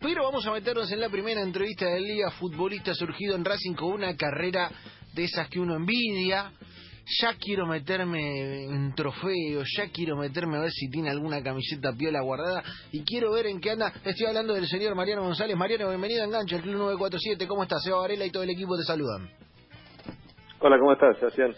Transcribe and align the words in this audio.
Pero 0.00 0.24
vamos 0.24 0.46
a 0.46 0.52
meternos 0.52 0.90
en 0.92 0.98
la 0.98 1.10
primera 1.10 1.42
entrevista 1.42 1.84
del 1.84 2.04
día. 2.04 2.30
Futbolista 2.30 2.94
surgido 2.94 3.36
en 3.36 3.44
Racing 3.44 3.74
con 3.74 3.92
una 3.92 4.16
carrera 4.16 4.70
de 5.12 5.24
esas 5.24 5.46
que 5.50 5.60
uno 5.60 5.76
envidia. 5.76 6.52
Ya 7.20 7.34
quiero 7.38 7.66
meterme 7.66 8.64
en 8.64 8.94
trofeos, 8.94 9.68
ya 9.76 9.90
quiero 9.92 10.16
meterme 10.16 10.56
a 10.56 10.60
ver 10.62 10.70
si 10.70 10.88
tiene 10.88 11.10
alguna 11.10 11.42
camiseta 11.42 11.92
piola 11.92 12.22
guardada 12.22 12.62
y 12.92 13.04
quiero 13.04 13.32
ver 13.32 13.46
en 13.46 13.60
qué 13.60 13.72
anda. 13.72 13.92
Estoy 14.02 14.26
hablando 14.26 14.54
del 14.54 14.66
señor 14.68 14.94
Mariano 14.94 15.22
González. 15.22 15.54
Mariano, 15.54 15.88
bienvenido 15.88 16.22
a 16.22 16.26
Engancho, 16.26 16.56
el 16.56 16.62
Club 16.62 16.76
947. 16.76 17.46
¿Cómo 17.46 17.64
estás? 17.64 17.82
Seba 17.82 17.98
Varela 17.98 18.24
y 18.24 18.30
todo 18.30 18.44
el 18.44 18.50
equipo 18.50 18.76
te 18.78 18.84
saludan. 18.84 19.28
Hola, 20.60 20.78
¿cómo 20.78 20.92
estás, 20.92 21.18
Sebastián? 21.18 21.54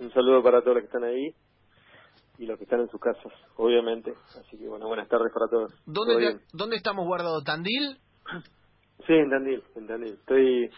Un 0.00 0.12
saludo 0.12 0.42
para 0.42 0.60
todos 0.60 0.76
los 0.76 0.82
que 0.82 0.86
están 0.86 1.04
ahí 1.04 1.32
y 2.38 2.46
los 2.46 2.58
que 2.58 2.64
están 2.64 2.80
en 2.80 2.88
sus 2.88 3.00
casas, 3.00 3.32
obviamente. 3.56 4.12
Así 4.38 4.58
que, 4.58 4.68
bueno, 4.68 4.86
buenas 4.88 5.08
tardes 5.08 5.32
para 5.32 5.48
todos. 5.48 5.72
¿Dónde, 5.86 6.40
¿dónde 6.52 6.76
estamos 6.76 7.06
guardados? 7.06 7.44
¿Tandil? 7.44 7.98
Sí, 9.06 9.12
en 9.12 9.30
Tandil, 9.30 9.62
en 9.74 9.86
Tandil. 9.86 10.14
Estoy, 10.14 10.70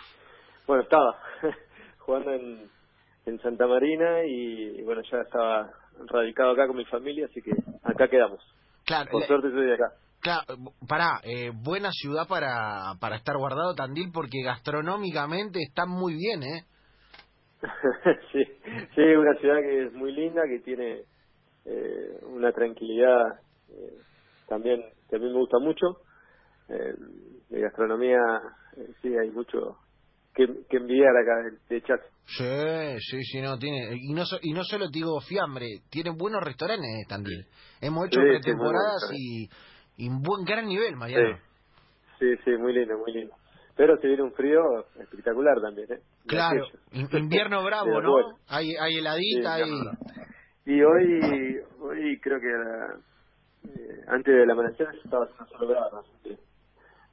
bueno, 0.67 0.83
estaba 0.83 1.19
jugando 1.99 2.33
en, 2.33 2.71
en 3.27 3.41
Santa 3.41 3.67
Marina 3.67 4.25
y, 4.25 4.83
bueno, 4.83 5.03
ya 5.11 5.19
estaba 5.19 5.71
radicado 6.07 6.53
acá 6.53 6.67
con 6.67 6.77
mi 6.77 6.85
familia, 6.87 7.27
así 7.27 7.41
que 7.43 7.53
acá 7.83 8.09
quedamos. 8.09 8.41
Claro. 8.85 9.11
Por 9.11 9.25
suerte 9.25 9.49
estoy 9.49 9.67
de 9.67 9.75
acá. 9.75 9.93
Claro, 10.21 10.43
pará, 10.89 11.21
eh, 11.23 11.53
buena 11.55 11.91
ciudad 11.93 12.27
para, 12.29 12.95
para 13.01 13.17
estar 13.17 13.37
guardado 13.37 13.75
Tandil 13.75 14.11
porque 14.13 14.43
gastronómicamente 14.43 15.61
está 15.63 15.87
muy 15.87 16.15
bien, 16.15 16.43
¿eh? 16.43 16.65
sí, 18.33 18.45
sí, 18.95 19.01
una 19.01 19.35
ciudad 19.41 19.61
que 19.61 19.87
es 19.87 19.93
muy 19.93 20.13
linda, 20.13 20.43
que 20.49 20.61
tiene 20.61 21.03
eh, 21.69 22.19
una 22.23 22.51
tranquilidad 22.53 23.41
eh, 23.71 23.99
también 24.49 24.83
que 25.09 25.17
a 25.17 25.19
mí 25.19 25.27
me 25.27 25.39
gusta 25.39 25.59
mucho. 25.59 25.99
Eh, 26.69 26.95
de 27.49 27.61
gastronomía, 27.61 28.19
eh, 28.77 28.89
sí, 29.01 29.09
hay 29.17 29.31
mucho 29.31 29.79
que, 30.35 30.47
que 30.69 30.77
enviar 30.77 31.17
acá 31.17 31.57
de 31.69 31.83
chat. 31.83 32.01
Sí, 32.27 32.99
sí, 33.11 33.23
sí, 33.25 33.41
no, 33.41 33.59
tiene, 33.59 33.97
y 33.97 34.13
no, 34.13 34.23
y 34.43 34.53
no 34.53 34.63
solo 34.65 34.91
te 34.91 34.99
digo 34.99 35.19
fiambre, 35.21 35.67
tienen 35.91 36.17
buenos 36.17 36.43
restaurantes 36.45 37.07
también. 37.09 37.47
Hemos 37.81 38.07
hecho 38.07 38.21
Sí, 38.21 38.27
pretemporadas 38.27 39.11
y, 39.15 39.49
y 39.97 40.09
un 40.09 40.21
buen 40.23 40.45
gran 40.45 40.67
nivel, 40.67 40.95
Mariano. 40.97 41.39
Sí, 42.19 42.27
sí, 42.45 42.51
muy 42.59 42.75
lindo, 42.75 42.99
muy 42.99 43.13
lindo. 43.13 43.35
Pero 43.77 43.97
se 43.99 44.09
viene 44.09 44.25
un 44.25 44.33
frío 44.33 44.61
espectacular 45.01 45.57
también, 45.63 45.91
¿eh? 45.93 46.01
Claro, 46.27 46.67
De 46.93 47.19
invierno 47.19 47.63
bravo, 47.65 48.01
¿no? 48.03 48.15
Hay, 48.49 48.75
hay 48.77 48.99
heladita, 48.99 49.55
hay... 49.55 49.71
Y 50.69 50.83
hoy, 50.83 51.63
hoy 51.81 52.21
creo 52.21 52.39
que 52.39 52.47
era, 52.47 52.95
eh, 53.65 54.05
antes 54.09 54.35
del 54.35 54.51
amanecer 54.51 54.87
estaba 55.03 55.25
haciendo 55.25 55.47
solo 55.57 56.05
que 56.23 56.39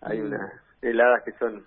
hay 0.01 0.19
Mm. 0.19 0.25
unas 0.25 0.53
heladas 0.81 1.23
que 1.23 1.31
son 1.39 1.65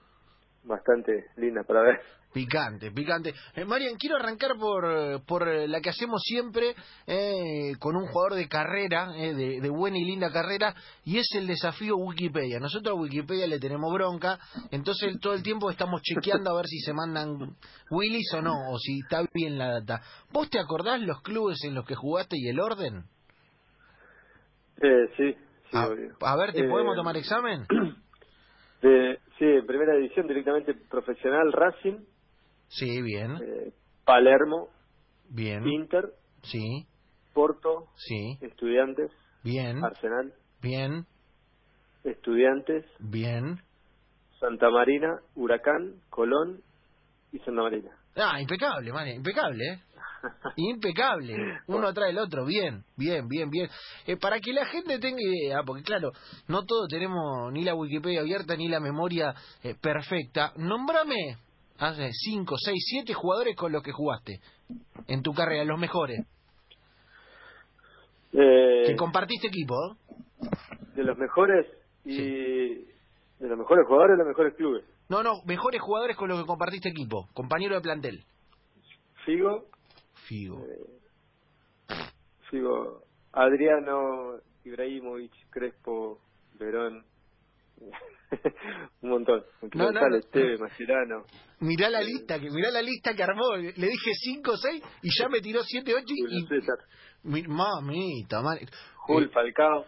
bastante 0.64 1.26
lindas 1.36 1.66
para 1.66 1.82
ver. 1.82 2.00
Picante, 2.32 2.90
picante. 2.92 3.32
Eh, 3.54 3.64
Marian, 3.64 3.96
quiero 3.96 4.16
arrancar 4.16 4.50
por, 4.58 4.84
eh, 4.84 5.18
por 5.26 5.48
eh, 5.48 5.66
la 5.66 5.80
que 5.80 5.88
hacemos 5.88 6.20
siempre 6.22 6.74
eh, 7.06 7.72
con 7.78 7.96
un 7.96 8.06
jugador 8.06 8.34
de 8.34 8.46
carrera, 8.48 9.12
eh, 9.16 9.32
de, 9.32 9.60
de 9.62 9.68
buena 9.70 9.96
y 9.96 10.04
linda 10.04 10.30
carrera, 10.30 10.74
y 11.04 11.18
es 11.18 11.26
el 11.34 11.46
desafío 11.46 11.96
Wikipedia. 11.96 12.60
Nosotros 12.60 12.94
a 12.94 13.00
Wikipedia 13.00 13.46
le 13.46 13.58
tenemos 13.58 13.90
bronca, 13.94 14.38
entonces 14.70 15.18
todo 15.20 15.32
el 15.32 15.42
tiempo 15.42 15.70
estamos 15.70 16.02
chequeando 16.02 16.50
a 16.50 16.56
ver 16.56 16.66
si 16.66 16.80
se 16.80 16.92
mandan 16.92 17.56
Willys 17.90 18.30
o 18.34 18.42
no, 18.42 18.72
o 18.72 18.78
si 18.78 19.00
está 19.00 19.24
bien 19.32 19.56
la 19.56 19.80
data. 19.80 20.02
¿Vos 20.30 20.50
te 20.50 20.60
acordás 20.60 21.00
los 21.00 21.22
clubes 21.22 21.64
en 21.64 21.74
los 21.74 21.86
que 21.86 21.94
jugaste 21.94 22.36
y 22.36 22.46
el 22.48 22.60
orden? 22.60 23.04
Eh, 24.82 25.08
sí, 25.16 25.32
sí, 25.70 25.76
a, 25.76 25.88
obvio. 25.88 26.14
a 26.20 26.36
ver, 26.36 26.52
¿te 26.52 26.68
podemos 26.68 26.94
tomar 26.94 27.16
examen? 27.16 27.66
De, 28.82 29.18
sí, 29.38 29.44
en 29.44 29.66
primera 29.66 29.94
división 29.94 30.26
directamente 30.26 30.74
profesional 30.74 31.52
Racing, 31.52 31.98
Sí, 32.70 33.00
bien, 33.00 33.36
eh, 33.42 33.72
Palermo, 34.04 34.68
bien, 35.30 35.66
Inter, 35.66 36.12
sí, 36.42 36.86
Porto, 37.32 37.86
sí, 37.96 38.38
Estudiantes, 38.42 39.10
bien, 39.42 39.82
Arsenal, 39.82 40.34
bien, 40.60 41.06
Estudiantes, 42.04 42.84
bien. 43.00 43.60
Santa 44.38 44.70
Marina, 44.70 45.18
Huracán, 45.34 45.94
Colón 46.10 46.60
y 47.32 47.38
Santa 47.40 47.62
Marina. 47.62 47.90
Ah, 48.14 48.40
impecable, 48.40 48.92
man, 48.92 49.08
impecable, 49.08 49.64
¿eh? 49.64 49.80
Impecable, 50.56 51.36
uno 51.66 51.88
atrás 51.88 52.08
del 52.08 52.18
otro, 52.18 52.44
bien, 52.44 52.84
bien, 52.96 53.28
bien, 53.28 53.50
bien. 53.50 53.68
Eh, 54.06 54.16
para 54.16 54.40
que 54.40 54.52
la 54.52 54.66
gente 54.66 54.98
tenga 54.98 55.20
idea, 55.20 55.62
porque 55.64 55.82
claro, 55.82 56.10
no 56.48 56.64
todos 56.64 56.88
tenemos 56.88 57.52
ni 57.52 57.64
la 57.64 57.74
Wikipedia 57.74 58.20
abierta 58.20 58.56
ni 58.56 58.68
la 58.68 58.80
memoria 58.80 59.34
eh, 59.62 59.74
perfecta, 59.80 60.52
nombrame 60.56 61.36
hace 61.78 62.10
5, 62.12 62.56
6, 62.58 62.84
7 63.04 63.14
jugadores 63.14 63.56
con 63.56 63.72
los 63.72 63.82
que 63.82 63.92
jugaste 63.92 64.40
en 65.06 65.22
tu 65.22 65.32
carrera, 65.32 65.64
los 65.64 65.78
mejores, 65.78 66.26
Eh, 68.32 68.84
que 68.86 68.96
compartiste 68.96 69.46
equipo, 69.48 69.96
de 70.94 71.02
los 71.02 71.16
mejores 71.16 71.66
y 72.04 72.18
de 73.38 73.48
los 73.48 73.58
mejores 73.58 73.86
jugadores 73.86 74.16
de 74.16 74.18
los 74.18 74.28
mejores 74.28 74.54
clubes. 74.54 74.84
No, 75.08 75.22
no, 75.22 75.42
mejores 75.46 75.80
jugadores 75.80 76.16
con 76.16 76.28
los 76.28 76.40
que 76.40 76.46
compartiste 76.46 76.90
equipo, 76.90 77.28
compañero 77.32 77.76
de 77.76 77.80
plantel. 77.80 78.24
Figo, 79.24 79.64
Figo. 80.28 80.62
eh, 80.64 81.96
Figo, 82.50 83.02
Adriano, 83.32 84.40
Ibrahimovic, 84.64 85.32
Crespo, 85.50 86.20
Verón, 86.58 87.04
un 89.02 89.10
montón. 89.10 89.42
No, 89.74 89.90
no, 89.92 90.00
no. 90.08 90.20
Teve. 90.30 90.58
Mirá 91.60 91.88
la 91.88 92.02
lista, 92.02 92.38
que 92.38 92.50
mirá 92.50 92.70
la 92.70 92.82
lista 92.82 93.14
que 93.14 93.22
armó. 93.22 93.56
Le 93.56 93.70
dije 93.72 94.10
5, 94.14 94.56
6 94.56 94.82
y 95.02 95.08
ya 95.18 95.28
me 95.28 95.40
tiró 95.40 95.62
7, 95.62 95.94
8 95.94 96.04
y... 96.06 96.22
Mamita, 97.48 98.42
man- 98.42 98.58
Jul, 98.96 99.24
eh, 99.24 99.28
Falcao, 99.32 99.84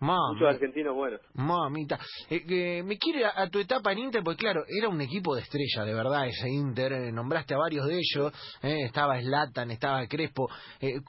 muchos 0.00 0.48
argentinos 0.48 0.94
buenos. 0.94 1.20
mamita. 1.34 1.98
Eh, 2.30 2.82
me 2.82 2.96
quiere 2.96 3.26
a, 3.26 3.32
a 3.36 3.48
tu 3.48 3.58
etapa 3.58 3.92
en 3.92 3.98
Inter, 3.98 4.22
porque 4.24 4.38
claro, 4.44 4.64
era 4.66 4.88
un 4.88 5.00
equipo 5.00 5.34
de 5.34 5.42
estrella, 5.42 5.84
de 5.84 5.94
verdad, 5.94 6.26
ese 6.26 6.48
Inter. 6.48 6.92
eh, 6.92 7.12
nombraste 7.12 7.54
a 7.54 7.58
varios 7.58 7.86
de 7.86 7.94
ellos. 7.98 8.32
eh, 8.62 8.84
estaba 8.86 9.20
Slatan, 9.20 9.70
estaba 9.70 10.06
Crespo. 10.06 10.48
Eh, 10.80 11.00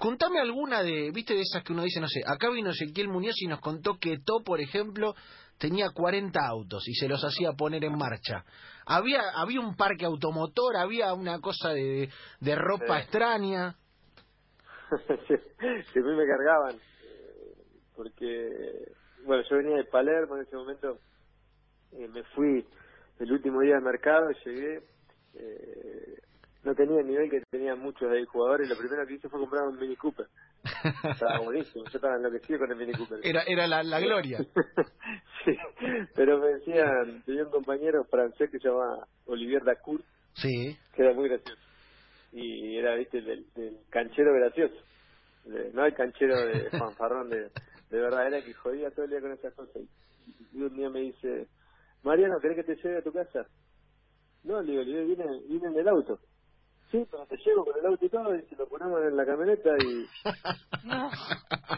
contame 0.00 0.40
alguna 0.40 0.82
de, 0.82 1.10
viste, 1.12 1.34
de 1.34 1.40
esas 1.40 1.62
que 1.64 1.72
uno 1.72 1.82
dice, 1.82 2.00
no 2.00 2.08
sé, 2.08 2.22
acá 2.26 2.48
vino 2.50 2.70
Ezequiel 2.70 3.08
Muñoz 3.08 3.34
y 3.40 3.46
nos 3.46 3.60
contó 3.60 3.98
que 3.98 4.18
To, 4.18 4.42
por 4.44 4.60
ejemplo, 4.60 5.14
tenía 5.58 5.90
40 5.90 6.38
autos 6.46 6.86
y 6.88 6.94
se 6.94 7.08
los 7.08 7.22
hacía 7.24 7.52
poner 7.52 7.84
en 7.84 7.96
marcha. 7.96 8.44
Había, 8.86 9.22
había 9.34 9.60
un 9.60 9.74
parque 9.74 10.04
automotor, 10.04 10.76
había 10.76 11.12
una 11.14 11.40
cosa 11.40 11.70
de, 11.70 12.08
de 12.40 12.54
ropa 12.54 13.00
extraña. 13.00 13.66
a 14.90 14.92
mí 14.92 16.16
me 16.16 16.26
cargaban, 16.26 16.78
porque, 17.96 18.92
bueno, 19.24 19.42
yo 19.48 19.56
venía 19.56 19.76
de 19.76 19.84
Palermo 19.84 20.36
en 20.36 20.42
ese 20.42 20.56
momento, 20.56 20.98
eh, 21.92 22.08
me 22.08 22.22
fui 22.34 22.64
el 23.18 23.32
último 23.32 23.60
día 23.62 23.74
del 23.74 23.84
mercado, 23.84 24.28
llegué, 24.44 24.82
eh, 25.34 26.18
no 26.64 26.74
tenía 26.74 27.00
el 27.00 27.06
nivel 27.06 27.30
que 27.30 27.40
tenían 27.50 27.78
muchos 27.78 28.10
de 28.10 28.18
ahí 28.18 28.24
jugadores, 28.26 28.68
lo 28.68 28.76
primero 28.76 29.06
que 29.06 29.14
hice 29.14 29.28
fue 29.28 29.40
comprar 29.40 29.64
un 29.68 29.78
Mini 29.78 29.96
Cooper, 29.96 30.26
estaba 31.10 31.38
buenísimo, 31.44 31.84
yo 31.84 31.96
estaba 31.96 32.16
enloquecido 32.16 32.58
con 32.60 32.70
el 32.72 32.76
Mini 32.76 32.92
Cooper. 32.92 33.20
Era, 33.22 33.42
era 33.46 33.66
la, 33.66 33.82
la 33.82 34.00
gloria. 34.00 34.38
sí, 35.44 35.56
pero 36.14 36.38
me 36.38 36.48
decían, 36.54 37.22
tenía 37.24 37.44
un 37.44 37.50
compañero 37.50 38.04
francés 38.04 38.50
que 38.50 38.58
se 38.58 38.68
llamaba 38.68 39.06
Olivier 39.26 39.64
Dacour, 39.64 40.00
Sí. 40.34 40.76
que 40.94 41.02
era 41.02 41.14
muy 41.14 41.28
gracioso. 41.28 41.60
Y 42.32 42.76
era, 42.76 42.94
viste, 42.96 43.22
del, 43.22 43.46
del 43.54 43.78
canchero 43.88 44.34
gracioso. 44.34 44.74
De- 45.44 45.70
no 45.72 45.86
el 45.86 45.94
canchero 45.94 46.36
de 46.44 46.68
fanfarrón 46.78 47.30
de, 47.30 47.50
de 47.90 48.00
verdad, 48.00 48.26
era 48.26 48.42
que 48.42 48.52
jodía 48.54 48.90
todo 48.90 49.04
el 49.04 49.10
día 49.10 49.20
con 49.20 49.32
esas 49.32 49.54
cosas. 49.54 49.76
Y, 50.26 50.58
y 50.58 50.62
un 50.62 50.74
día 50.76 50.90
me 50.90 51.00
dice, 51.00 51.48
Mariano, 52.02 52.38
¿querés 52.40 52.56
que 52.64 52.74
te 52.74 52.82
lleve 52.82 52.98
a 52.98 53.02
tu 53.02 53.12
casa? 53.12 53.46
No, 54.44 54.60
le 54.62 54.72
digo, 54.72 54.82
le 54.84 55.04
digo, 55.04 55.06
viene, 55.16 55.40
viene 55.48 55.66
en 55.68 55.78
el 55.78 55.88
auto. 55.88 56.18
Sí, 56.90 57.04
pero 57.10 57.26
te 57.26 57.36
llevo 57.44 57.64
con 57.64 57.76
el 57.78 57.86
auto 57.86 58.04
y 58.04 58.08
todo, 58.08 58.34
y 58.36 58.42
se 58.42 58.54
lo 58.56 58.68
ponemos 58.68 59.00
en 59.02 59.16
la 59.16 59.26
camioneta 59.26 59.70
y 59.84 60.06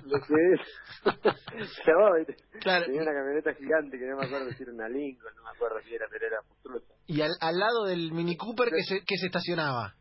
lo 0.07 0.21
que 0.27 0.35
es, 0.53 1.77
se 1.85 1.93
va, 1.95 2.17
¿viste? 2.19 2.37
Claro. 2.61 2.85
Tenía 2.87 3.03
una 3.03 3.13
camioneta 3.13 3.55
gigante 3.55 3.99
que 3.99 4.07
no 4.07 4.17
me 4.19 4.27
acuerdo 4.27 4.51
si 4.53 4.63
era 4.63 4.73
una 4.73 4.89
Lincoln, 4.89 5.35
no 5.35 5.43
me 5.45 5.51
acuerdo 5.51 5.81
si 5.81 5.95
era, 5.95 6.07
pero 6.11 6.27
era 6.27 6.37
monstruosa. 6.47 6.95
Y 7.07 7.23
al, 7.23 7.31
al 7.41 7.59
lado 7.59 7.85
del 7.87 8.13
Mini 8.13 8.37
Cooper 8.37 8.69
que 8.69 8.83
se, 8.83 9.01
que 9.07 9.17
se 9.17 9.27
estacionaba. 9.27 9.95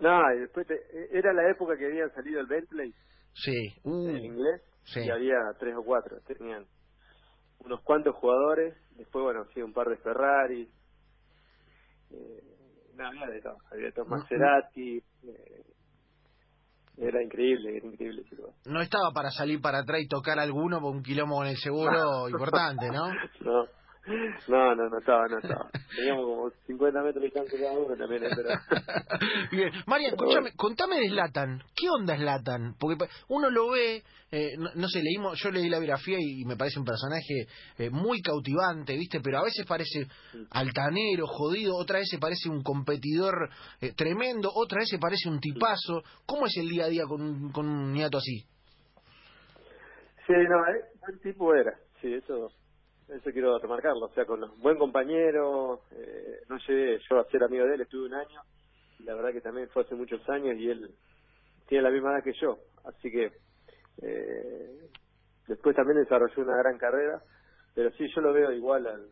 No, 0.00 0.20
y 0.34 0.40
después 0.40 0.66
te- 0.66 0.82
era 1.16 1.32
la 1.32 1.48
época 1.50 1.76
que 1.76 1.86
habían 1.86 2.12
salido 2.14 2.40
el 2.40 2.46
Bentley, 2.46 2.92
Sí. 3.34 3.54
Uh, 3.84 4.08
el 4.08 4.24
inglés, 4.24 4.62
sí. 4.92 5.00
y 5.00 5.10
había 5.10 5.36
tres 5.58 5.74
o 5.76 5.84
cuatro, 5.84 6.20
tenían 6.26 6.66
unos 7.60 7.80
cuantos 7.82 8.14
jugadores, 8.16 8.76
después, 8.96 9.22
bueno, 9.22 9.44
sí, 9.54 9.62
un 9.62 9.72
par 9.72 9.88
de 9.88 9.96
Ferrari, 9.96 10.70
eh, 12.10 12.42
no, 12.94 13.06
había 13.06 13.26
de 13.26 13.40
todo, 13.40 13.56
había 13.70 13.86
de 13.86 13.92
todo, 13.92 14.06
Maserati, 14.06 15.02
eh, 15.24 15.64
era 16.96 17.22
increíble, 17.22 17.76
era 17.76 17.86
increíble. 17.86 18.24
No 18.66 18.80
estaba 18.80 19.12
para 19.14 19.30
salir 19.30 19.60
para 19.60 19.78
atrás 19.80 20.00
y 20.02 20.08
tocar 20.08 20.38
alguno 20.38 20.80
por 20.80 20.94
un 20.94 21.02
quilombo 21.02 21.36
con 21.36 21.46
el 21.46 21.56
seguro 21.56 22.28
importante, 22.28 22.90
¿no? 22.90 23.08
No, 23.40 23.66
no, 24.48 24.74
no, 24.74 24.88
no 24.88 24.98
estaba, 24.98 25.26
no 25.28 25.38
estaba. 25.38 25.70
Teníamos 25.94 26.24
como 26.24 26.50
50 26.66 27.02
metros 27.02 27.22
de 27.22 27.26
distancia 27.26 27.58
cada 27.58 27.78
uno 27.78 27.96
también. 27.96 28.22
Pero... 28.34 28.48
Bien, 29.52 29.70
María, 29.86 30.08
escúchame, 30.08 30.52
contame 30.56 31.00
de 31.00 31.08
Slatan. 31.08 31.62
¿Qué 31.74 31.88
onda 31.90 32.16
Slatan? 32.16 32.74
Porque 32.78 33.06
uno 33.28 33.50
lo 33.50 33.70
ve, 33.70 34.02
eh, 34.30 34.52
no, 34.56 34.88
sé, 34.88 35.02
leímos, 35.02 35.38
yo 35.42 35.50
leí 35.50 35.68
la 35.68 35.78
biografía 35.78 36.18
y, 36.20 36.44
me 36.44 36.56
parece 36.56 36.78
un 36.78 36.86
personaje 36.86 37.46
eh, 37.78 37.90
muy 37.90 38.20
cautivante, 38.22 38.96
¿viste? 38.96 39.20
Pero 39.20 39.38
a 39.38 39.44
veces 39.44 39.66
parece 39.66 40.06
altanero, 40.50 41.26
jodido, 41.26 41.76
otra 41.76 41.98
vez 41.98 42.08
se 42.08 42.18
parece 42.18 42.48
un 42.48 42.62
competidor 42.62 43.50
eh, 43.80 43.92
tremendo, 43.94 44.50
otra 44.54 44.78
vez 44.78 44.88
se 44.88 44.98
parece 44.98 45.28
un 45.28 45.40
tipazo. 45.40 46.02
¿Cómo 46.24 46.46
es 46.46 46.56
el 46.56 46.68
día 46.68 46.84
a 46.86 46.88
día 46.88 47.04
con 47.06 47.20
un, 47.20 47.52
con 47.52 47.68
un 47.68 47.92
niato 47.92 48.18
así? 48.18 48.44
Sí, 50.26 50.34
no, 50.34 51.10
el 51.10 51.20
tipo 51.20 51.54
era, 51.54 51.72
sí, 52.00 52.12
eso 52.12 52.50
eso 53.08 53.30
quiero 53.32 53.58
remarcarlo, 53.58 54.06
o 54.06 54.12
sea, 54.14 54.24
con 54.24 54.42
un 54.42 54.60
buen 54.60 54.76
compañero, 54.76 55.82
eh, 55.92 56.40
no 56.48 56.58
llegué 56.66 56.98
yo 57.08 57.18
a 57.18 57.24
ser 57.30 57.42
amigo 57.42 57.64
de 57.64 57.74
él, 57.74 57.80
estuve 57.80 58.06
un 58.06 58.14
año, 58.14 58.40
y 58.98 59.04
la 59.04 59.14
verdad 59.14 59.32
que 59.32 59.40
también 59.40 59.68
fue 59.70 59.82
hace 59.82 59.94
muchos 59.94 60.26
años 60.28 60.56
y 60.58 60.70
él 60.70 60.94
tiene 61.66 61.82
la 61.82 61.90
misma 61.90 62.12
edad 62.12 62.24
que 62.24 62.34
yo, 62.40 62.58
así 62.84 63.10
que 63.10 63.32
eh, 64.02 64.90
después 65.46 65.74
también 65.74 65.98
desarrolló 65.98 66.42
una 66.42 66.56
gran 66.58 66.78
carrera, 66.78 67.22
pero 67.74 67.90
sí, 67.92 68.06
yo 68.14 68.20
lo 68.20 68.32
veo 68.32 68.52
igual 68.52 68.86
al, 68.86 69.08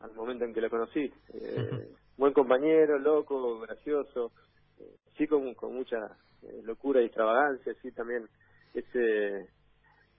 al 0.00 0.12
momento 0.14 0.44
en 0.44 0.54
que 0.54 0.60
lo 0.60 0.70
conocí. 0.70 1.12
Eh, 1.34 1.88
buen 2.16 2.32
compañero, 2.32 2.98
loco, 2.98 3.60
gracioso, 3.60 4.32
eh, 4.78 4.96
sí 5.16 5.26
con, 5.26 5.54
con 5.54 5.74
mucha 5.74 5.96
eh, 6.42 6.60
locura 6.62 7.02
y 7.02 7.06
extravagancia, 7.06 7.74
sí 7.82 7.92
también 7.92 8.28
ese 8.74 9.48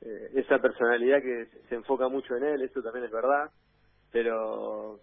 eh, 0.02 0.32
esa 0.36 0.60
personalidad 0.60 1.22
que 1.22 1.48
se 1.70 1.76
enfoca 1.76 2.08
mucho 2.08 2.36
en 2.36 2.44
él, 2.44 2.62
eso 2.62 2.82
también 2.82 3.06
es 3.06 3.12
verdad, 3.12 3.52
pero 4.12 5.00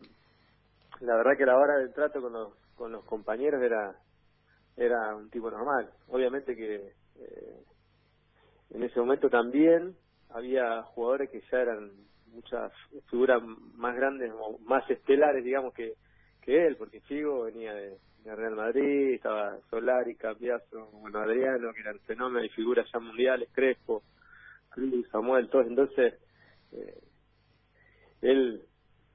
la 1.00 1.16
verdad 1.16 1.36
que 1.36 1.44
a 1.44 1.46
la 1.46 1.56
hora 1.56 1.78
del 1.78 1.92
trato 1.92 2.20
con 2.20 2.32
los, 2.32 2.52
con 2.74 2.92
los 2.92 3.04
compañeros 3.04 3.62
era, 3.62 3.94
era 4.76 5.14
un 5.14 5.30
tipo 5.30 5.50
normal. 5.50 5.90
Obviamente 6.08 6.56
que 6.56 6.92
eh, 7.20 7.64
en 8.70 8.82
ese 8.82 9.00
momento 9.00 9.30
también 9.30 9.96
había 10.30 10.82
jugadores 10.82 11.30
que 11.30 11.42
ya 11.50 11.58
eran 11.58 11.90
muchas 12.26 12.72
figuras 13.10 13.42
más 13.76 13.96
grandes 13.96 14.32
más 14.64 14.88
estelares, 14.90 15.44
digamos, 15.44 15.72
que, 15.74 15.94
que 16.42 16.66
él, 16.66 16.76
porque 16.76 17.00
Figo 17.00 17.44
venía 17.44 17.74
de, 17.74 17.96
Real 18.24 18.56
Madrid, 18.56 19.14
estaba 19.14 19.56
Solari, 19.70 20.14
Cambiazo, 20.14 20.90
bueno, 20.92 21.20
Adriano, 21.20 21.72
que 21.72 21.80
eran 21.80 21.98
fenómenos 22.00 22.44
y 22.44 22.50
figuras 22.50 22.86
ya 22.92 22.98
mundiales, 22.98 23.48
Crespo, 23.52 24.02
Samuel, 25.10 25.48
todos. 25.48 25.66
Entonces, 25.66 26.14
eh, 26.72 27.00
él, 28.22 28.62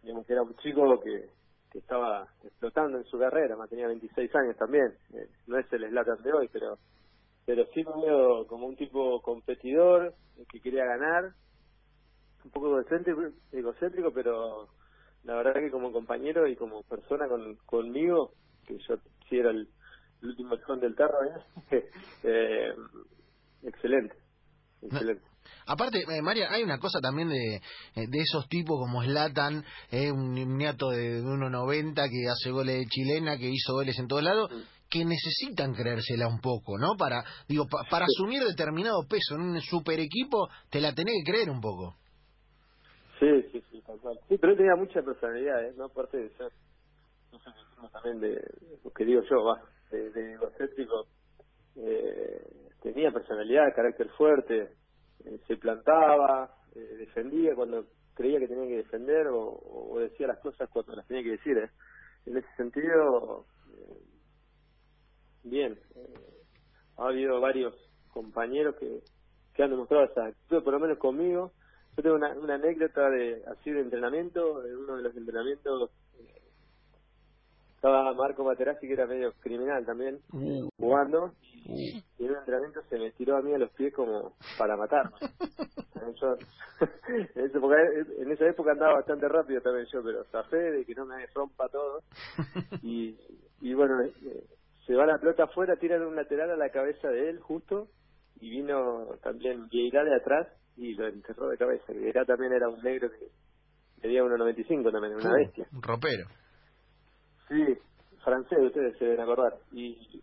digamos 0.01 0.25
que 0.25 0.33
era 0.33 0.43
un 0.43 0.55
chico 0.57 0.99
que, 1.01 1.29
que 1.71 1.79
estaba 1.79 2.27
explotando 2.43 2.97
en 2.97 3.05
su 3.05 3.17
carrera, 3.17 3.55
más 3.55 3.69
tenía 3.69 3.87
26 3.87 4.35
años 4.35 4.57
también. 4.57 4.93
Eh, 5.13 5.27
no 5.47 5.57
es 5.57 5.71
el 5.73 5.89
Slatan 5.89 6.21
de 6.23 6.33
hoy, 6.33 6.49
pero 6.51 6.77
pero 7.45 7.65
sí 7.73 7.83
me 7.83 8.05
veo 8.05 8.47
como 8.47 8.67
un 8.67 8.75
tipo 8.75 9.21
competidor 9.21 10.13
que 10.49 10.61
quería 10.61 10.85
ganar, 10.85 11.33
un 12.43 12.51
poco 12.51 12.79
egocéntrico, 12.79 13.21
egocéntrico 13.51 14.11
pero 14.13 14.69
la 15.23 15.35
verdad 15.35 15.55
que 15.55 15.71
como 15.71 15.91
compañero 15.91 16.47
y 16.47 16.55
como 16.55 16.83
persona 16.83 17.27
con, 17.27 17.55
conmigo, 17.65 18.33
que 18.65 18.77
yo 18.77 18.95
sí 19.29 19.37
era 19.37 19.51
el, 19.51 19.67
último 20.21 20.55
escón 20.55 20.79
del 20.79 20.95
tarro, 20.95 21.17
eh, 22.23 22.73
excelente, 23.63 24.15
excelente. 24.81 25.32
Aparte, 25.65 25.99
eh, 25.99 26.21
María, 26.21 26.47
hay 26.51 26.63
una 26.63 26.77
cosa 26.77 26.99
también 27.01 27.29
de, 27.29 27.55
eh, 27.55 27.61
de 27.95 28.19
esos 28.19 28.47
tipos 28.47 28.77
como 28.79 29.03
Slatan, 29.03 29.63
eh, 29.91 30.11
un 30.11 30.33
niato 30.57 30.89
de 30.89 31.21
1.90 31.21 32.09
que 32.09 32.29
hace 32.29 32.51
goles 32.51 32.79
de 32.79 32.85
chilena, 32.85 33.37
que 33.37 33.49
hizo 33.49 33.73
goles 33.73 33.97
en 33.99 34.07
todos 34.07 34.23
lados, 34.23 34.51
que 34.89 35.05
necesitan 35.05 35.73
creérsela 35.73 36.27
un 36.27 36.39
poco, 36.39 36.77
¿no? 36.77 36.95
Para 36.97 37.23
digo 37.47 37.65
para 37.89 38.05
asumir 38.05 38.43
determinado 38.43 39.07
peso 39.09 39.35
en 39.35 39.41
un 39.41 39.61
super 39.61 39.99
equipo, 39.99 40.49
te 40.69 40.79
la 40.81 40.93
tenés 40.93 41.15
que 41.23 41.31
creer 41.31 41.49
un 41.49 41.61
poco. 41.61 41.95
Sí, 43.19 43.41
sí, 43.51 43.63
sí, 43.71 43.81
tal 43.87 43.99
cual. 43.99 44.19
Sí, 44.27 44.37
pero 44.37 44.51
él 44.51 44.57
tenía 44.57 44.75
mucha 44.75 45.01
personalidad, 45.01 45.65
¿eh? 45.65 45.73
¿no? 45.77 45.85
Aparte 45.85 46.17
de 46.17 46.29
ser, 46.37 46.51
no 47.31 47.39
sé, 47.39 47.49
también 47.91 48.19
de 48.19 48.41
lo 48.83 48.91
que 48.91 49.05
digo 49.05 49.21
yo, 49.29 49.43
va, 49.43 49.61
de, 49.91 50.11
de 50.11 50.33
egocéntrico, 50.33 51.07
eh, 51.77 52.41
tenía 52.81 53.11
personalidad, 53.11 53.73
carácter 53.75 54.09
fuerte, 54.09 54.69
eh, 55.25 55.39
se 55.47 55.57
plantaba, 55.57 56.55
eh, 56.75 56.95
defendía 56.97 57.55
cuando 57.55 57.85
creía 58.13 58.39
que 58.39 58.47
tenía 58.47 58.67
que 58.67 58.77
defender 58.77 59.27
o, 59.31 59.97
decía 59.99 60.27
las 60.27 60.39
cosas 60.39 60.69
cuando 60.69 60.95
las 60.95 61.07
tenía 61.07 61.23
que 61.23 61.31
decir. 61.31 61.57
¿eh? 61.57 61.69
En 62.25 62.37
ese 62.37 62.47
sentido, 62.55 63.45
bien, 65.43 65.79
ha 66.97 67.07
habido 67.07 67.39
varios 67.41 67.73
compañeros 68.11 68.75
que, 68.75 69.01
que 69.53 69.63
han 69.63 69.71
demostrado 69.71 70.05
esa 70.05 70.25
actitud, 70.25 70.63
por 70.63 70.73
lo 70.73 70.79
menos 70.79 70.97
conmigo. 70.97 71.51
Yo 71.95 72.03
tengo 72.03 72.15
una, 72.15 72.33
una 72.33 72.55
anécdota 72.55 73.09
de 73.09 73.43
así 73.47 73.71
de 73.71 73.81
entrenamiento, 73.81 74.65
en 74.65 74.77
uno 74.77 74.97
de 74.97 75.03
los 75.03 75.15
entrenamientos 75.15 75.91
estaba 77.83 78.13
Marco 78.13 78.45
Materazzi 78.45 78.87
que 78.87 78.93
era 78.93 79.05
medio 79.05 79.33
criminal 79.41 79.85
también 79.85 80.17
uh. 80.31 80.69
jugando 80.79 81.33
y, 81.65 82.01
en 82.17 82.31
un 82.31 82.37
entrenamiento 82.37 82.81
se 82.83 82.97
me 82.97 83.11
tiró 83.11 83.35
a 83.35 83.41
mí 83.41 83.53
a 83.53 83.57
los 83.57 83.71
pies 83.71 83.93
como 83.93 84.37
para 84.57 84.77
matarme 84.77 85.17
yo, 86.21 86.37
en, 87.35 87.45
esa 87.45 87.57
época, 87.57 87.75
en 88.19 88.31
esa 88.31 88.47
época 88.47 88.71
andaba 88.71 88.93
bastante 88.93 89.27
rápido 89.27 89.59
también 89.59 89.85
yo 89.91 90.01
pero 90.01 90.23
zafé 90.31 90.55
de 90.55 90.85
que 90.85 90.95
no 90.95 91.05
me 91.05 91.25
rompa 91.35 91.67
todo. 91.67 91.99
Y, 92.81 93.17
y 93.61 93.73
bueno 93.73 94.01
eh, 94.01 94.45
se 94.85 94.95
va 94.95 95.05
la 95.05 95.17
pelota 95.17 95.43
afuera 95.43 95.75
tiran 95.75 96.03
un 96.03 96.15
lateral 96.15 96.51
a 96.51 96.57
la 96.57 96.69
cabeza 96.69 97.09
de 97.09 97.29
él 97.31 97.39
justo 97.41 97.89
y 98.39 98.49
vino 98.49 99.07
también 99.21 99.67
Vieira 99.67 100.05
de 100.05 100.15
atrás 100.15 100.47
y 100.77 100.93
lo 100.93 101.07
enterró 101.07 101.49
de 101.49 101.57
cabeza 101.57 101.91
Vieira 101.91 102.23
también 102.23 102.53
era 102.53 102.69
un 102.69 102.81
negro 102.81 103.09
que 103.09 103.27
medía 104.07 104.23
1.95 104.23 104.89
también 104.89 105.15
una 105.15 105.31
uh, 105.31 105.35
bestia. 105.35 105.67
un 105.73 105.81
ropero 105.81 106.27
Sí, 107.47 107.77
francés, 108.23 108.59
ustedes 108.59 108.97
se 108.97 109.05
deben 109.05 109.21
acordar. 109.21 109.57
Y, 109.71 110.21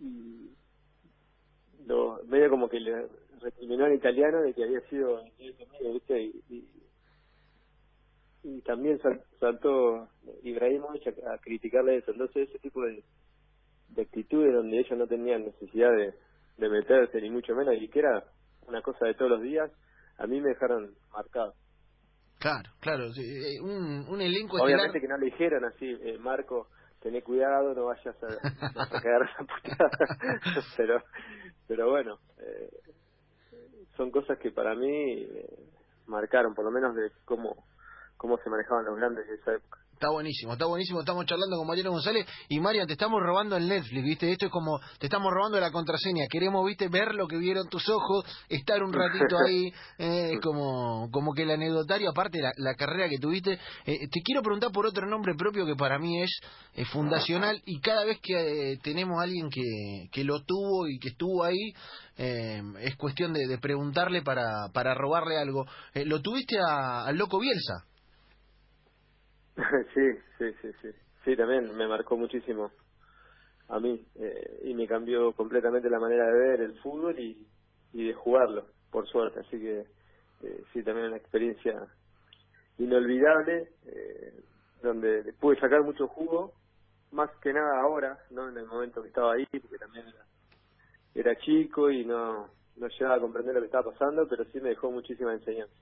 y 0.00 0.50
lo, 1.86 2.20
medio 2.26 2.50
como 2.50 2.68
que 2.68 2.80
le 2.80 3.06
recriminó 3.40 3.84
al 3.84 3.94
italiano 3.94 4.40
de 4.42 4.52
que 4.52 4.64
había 4.64 4.80
sido 4.88 5.22
¿viste? 5.92 6.22
Y, 6.22 6.42
y, 8.42 8.60
también 8.62 9.00
saltó 9.40 10.08
Ibrahimovic 10.42 11.06
a, 11.08 11.34
a, 11.34 11.38
criticarle 11.38 11.96
eso. 11.96 12.12
Entonces, 12.12 12.48
ese 12.48 12.58
tipo 12.58 12.82
de, 12.82 13.02
de 13.90 14.02
actitudes 14.02 14.54
donde 14.54 14.78
ellos 14.78 14.98
no 14.98 15.06
tenían 15.06 15.44
necesidad 15.44 15.90
de, 15.94 16.14
de 16.58 16.68
meterse, 16.68 17.20
ni 17.20 17.30
mucho 17.30 17.54
menos, 17.54 17.74
y 17.80 17.88
que 17.88 18.00
era 18.00 18.24
una 18.66 18.82
cosa 18.82 19.06
de 19.06 19.14
todos 19.14 19.30
los 19.30 19.42
días, 19.42 19.70
a 20.18 20.26
mí 20.26 20.40
me 20.40 20.50
dejaron 20.50 20.94
marcado. 21.12 21.54
Claro, 22.38 22.70
claro, 22.80 23.04
eh, 23.16 23.60
un, 23.60 24.06
un 24.08 24.20
elenco 24.20 24.62
Obviamente 24.62 25.00
que 25.00 25.08
no 25.08 25.16
le 25.16 25.26
dijeron 25.26 25.64
así, 25.64 25.86
eh, 25.86 26.18
Marco, 26.18 26.68
tené 27.00 27.22
cuidado, 27.22 27.74
no 27.74 27.86
vayas 27.86 28.16
a, 28.22 28.26
no 28.26 28.80
a 28.82 28.84
esa 28.84 29.44
putada. 29.44 29.90
pero, 30.76 31.02
pero 31.66 31.90
bueno, 31.90 32.18
eh, 32.38 32.70
son 33.96 34.10
cosas 34.12 34.38
que 34.38 34.52
para 34.52 34.74
mí 34.76 35.22
eh, 35.22 35.68
marcaron, 36.06 36.54
por 36.54 36.64
lo 36.64 36.70
menos 36.70 36.94
de 36.94 37.10
cómo, 37.24 37.64
cómo 38.16 38.38
se 38.38 38.50
manejaban 38.50 38.84
los 38.84 38.96
grandes 38.96 39.26
de 39.26 39.34
esa 39.34 39.54
época. 39.54 39.80
Está 39.98 40.10
buenísimo, 40.10 40.52
está 40.52 40.66
buenísimo. 40.66 41.00
Estamos 41.00 41.26
charlando 41.26 41.56
con 41.56 41.66
Mariano 41.66 41.90
González 41.90 42.24
y 42.48 42.60
Marian, 42.60 42.86
te 42.86 42.92
estamos 42.92 43.20
robando 43.20 43.56
el 43.56 43.66
Netflix, 43.68 44.04
¿viste? 44.04 44.30
Esto 44.30 44.46
es 44.46 44.52
como, 44.52 44.78
te 45.00 45.06
estamos 45.06 45.32
robando 45.32 45.58
la 45.58 45.72
contraseña. 45.72 46.26
Queremos, 46.30 46.64
¿viste? 46.64 46.86
Ver 46.86 47.16
lo 47.16 47.26
que 47.26 47.36
vieron 47.36 47.68
tus 47.68 47.88
ojos, 47.88 48.24
estar 48.48 48.80
un 48.84 48.92
ratito 48.92 49.36
ahí, 49.44 49.72
eh, 49.98 50.38
como, 50.40 51.10
como 51.10 51.34
que 51.34 51.42
el 51.42 51.50
anecdotario, 51.50 52.10
aparte 52.10 52.38
la, 52.40 52.52
la 52.58 52.76
carrera 52.76 53.08
que 53.08 53.18
tuviste. 53.18 53.58
Eh, 53.86 54.06
te 54.08 54.22
quiero 54.22 54.40
preguntar 54.40 54.70
por 54.70 54.86
otro 54.86 55.04
nombre 55.04 55.34
propio 55.34 55.66
que 55.66 55.74
para 55.74 55.98
mí 55.98 56.22
es 56.22 56.30
fundacional 56.92 57.60
y 57.66 57.80
cada 57.80 58.04
vez 58.04 58.20
que 58.22 58.74
eh, 58.74 58.78
tenemos 58.80 59.18
a 59.18 59.24
alguien 59.24 59.50
que, 59.50 60.06
que 60.12 60.22
lo 60.22 60.44
tuvo 60.44 60.86
y 60.86 61.00
que 61.00 61.08
estuvo 61.08 61.42
ahí, 61.42 61.72
eh, 62.18 62.62
es 62.82 62.94
cuestión 62.94 63.32
de, 63.32 63.48
de, 63.48 63.58
preguntarle 63.58 64.22
para, 64.22 64.68
para 64.72 64.94
robarle 64.94 65.38
algo. 65.38 65.66
¿Lo 65.94 66.22
tuviste 66.22 66.56
al 66.60 67.16
Loco 67.16 67.40
Bielsa? 67.40 67.87
sí, 69.94 70.12
sí, 70.38 70.52
sí, 70.62 70.72
sí. 70.80 70.88
Sí, 71.24 71.36
también 71.36 71.76
me 71.76 71.88
marcó 71.88 72.16
muchísimo 72.16 72.70
a 73.68 73.78
mí 73.80 74.06
eh, 74.14 74.60
y 74.64 74.74
me 74.74 74.86
cambió 74.86 75.32
completamente 75.32 75.90
la 75.90 75.98
manera 75.98 76.26
de 76.26 76.38
ver 76.38 76.60
el 76.60 76.78
fútbol 76.80 77.18
y, 77.18 77.46
de 77.92 78.14
jugarlo, 78.14 78.66
por 78.90 79.06
suerte. 79.08 79.40
Así 79.40 79.58
que 79.58 79.86
eh, 80.42 80.64
sí, 80.72 80.82
también 80.82 81.08
una 81.08 81.16
experiencia 81.16 81.86
inolvidable 82.78 83.68
eh, 83.86 84.32
donde 84.82 85.32
pude 85.34 85.58
sacar 85.58 85.82
mucho 85.82 86.06
jugo, 86.06 86.54
más 87.10 87.30
que 87.42 87.52
nada 87.52 87.80
ahora, 87.80 88.18
no 88.30 88.48
en 88.48 88.56
el 88.56 88.66
momento 88.66 89.02
que 89.02 89.08
estaba 89.08 89.34
ahí, 89.34 89.46
porque 89.46 89.78
también 89.78 90.06
era 90.06 90.24
era 91.14 91.36
chico 91.36 91.90
y 91.90 92.04
no, 92.04 92.48
no 92.76 92.88
llegaba 92.88 93.16
a 93.16 93.20
comprender 93.20 93.54
lo 93.54 93.60
que 93.60 93.66
estaba 93.66 93.90
pasando, 93.90 94.28
pero 94.28 94.44
sí 94.46 94.60
me 94.60 94.70
dejó 94.70 94.90
muchísima 94.90 95.32
enseñanza. 95.32 95.74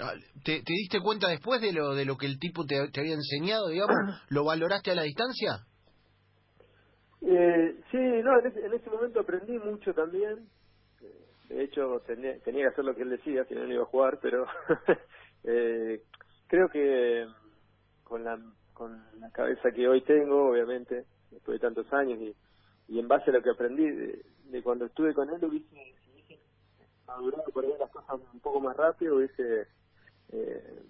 Ah, 0.00 0.14
¿Te, 0.44 0.62
¿Te, 0.62 0.72
diste 0.74 1.00
cuenta 1.00 1.28
después 1.28 1.60
de 1.60 1.72
lo 1.72 1.94
de 1.94 2.04
lo 2.04 2.16
que 2.16 2.26
el 2.26 2.38
tipo 2.38 2.64
te, 2.64 2.88
te 2.92 3.00
había 3.00 3.14
enseñado, 3.14 3.68
digamos? 3.68 3.96
¿Lo 4.30 4.44
valoraste 4.44 4.92
a 4.92 4.94
la 4.94 5.02
distancia? 5.02 5.64
Eh, 7.20 7.80
sí, 7.90 7.96
no, 7.96 8.38
en 8.38 8.46
ese, 8.46 8.64
en 8.64 8.74
ese 8.74 8.90
momento 8.90 9.20
aprendí 9.20 9.58
mucho 9.58 9.92
también. 9.92 10.48
De 11.48 11.64
hecho, 11.64 12.00
tenía, 12.06 12.38
tenía 12.40 12.64
que 12.64 12.72
hacer 12.72 12.84
lo 12.84 12.94
que 12.94 13.02
él 13.02 13.10
decía, 13.10 13.44
si 13.46 13.54
no, 13.54 13.64
no 13.64 13.72
iba 13.72 13.82
a 13.82 13.86
jugar, 13.86 14.18
pero 14.20 14.46
eh, 15.44 16.02
creo 16.46 16.68
que 16.68 17.26
con 18.04 18.22
la, 18.22 18.38
con 18.74 19.02
la 19.18 19.30
cabeza 19.30 19.70
que 19.74 19.88
hoy 19.88 20.02
tengo, 20.02 20.50
obviamente, 20.50 21.06
después 21.30 21.60
de 21.60 21.66
tantos 21.66 21.92
años 21.92 22.20
y, 22.20 22.36
y 22.88 22.98
en 23.00 23.08
base 23.08 23.30
a 23.30 23.34
lo 23.34 23.42
que 23.42 23.50
aprendí 23.50 23.90
de, 23.90 24.22
de 24.44 24.62
cuando 24.62 24.84
estuve 24.84 25.14
con 25.14 25.28
él, 25.30 25.42
hubiese, 25.44 25.94
hubiese 26.12 26.38
madurado 27.06 27.44
por 27.52 27.64
ahí 27.64 27.72
las 27.80 27.90
cosas 27.90 28.20
un 28.32 28.40
poco 28.40 28.60
más 28.60 28.76
rápido, 28.76 29.16
hubiese 29.16 29.68
eh, 30.32 30.82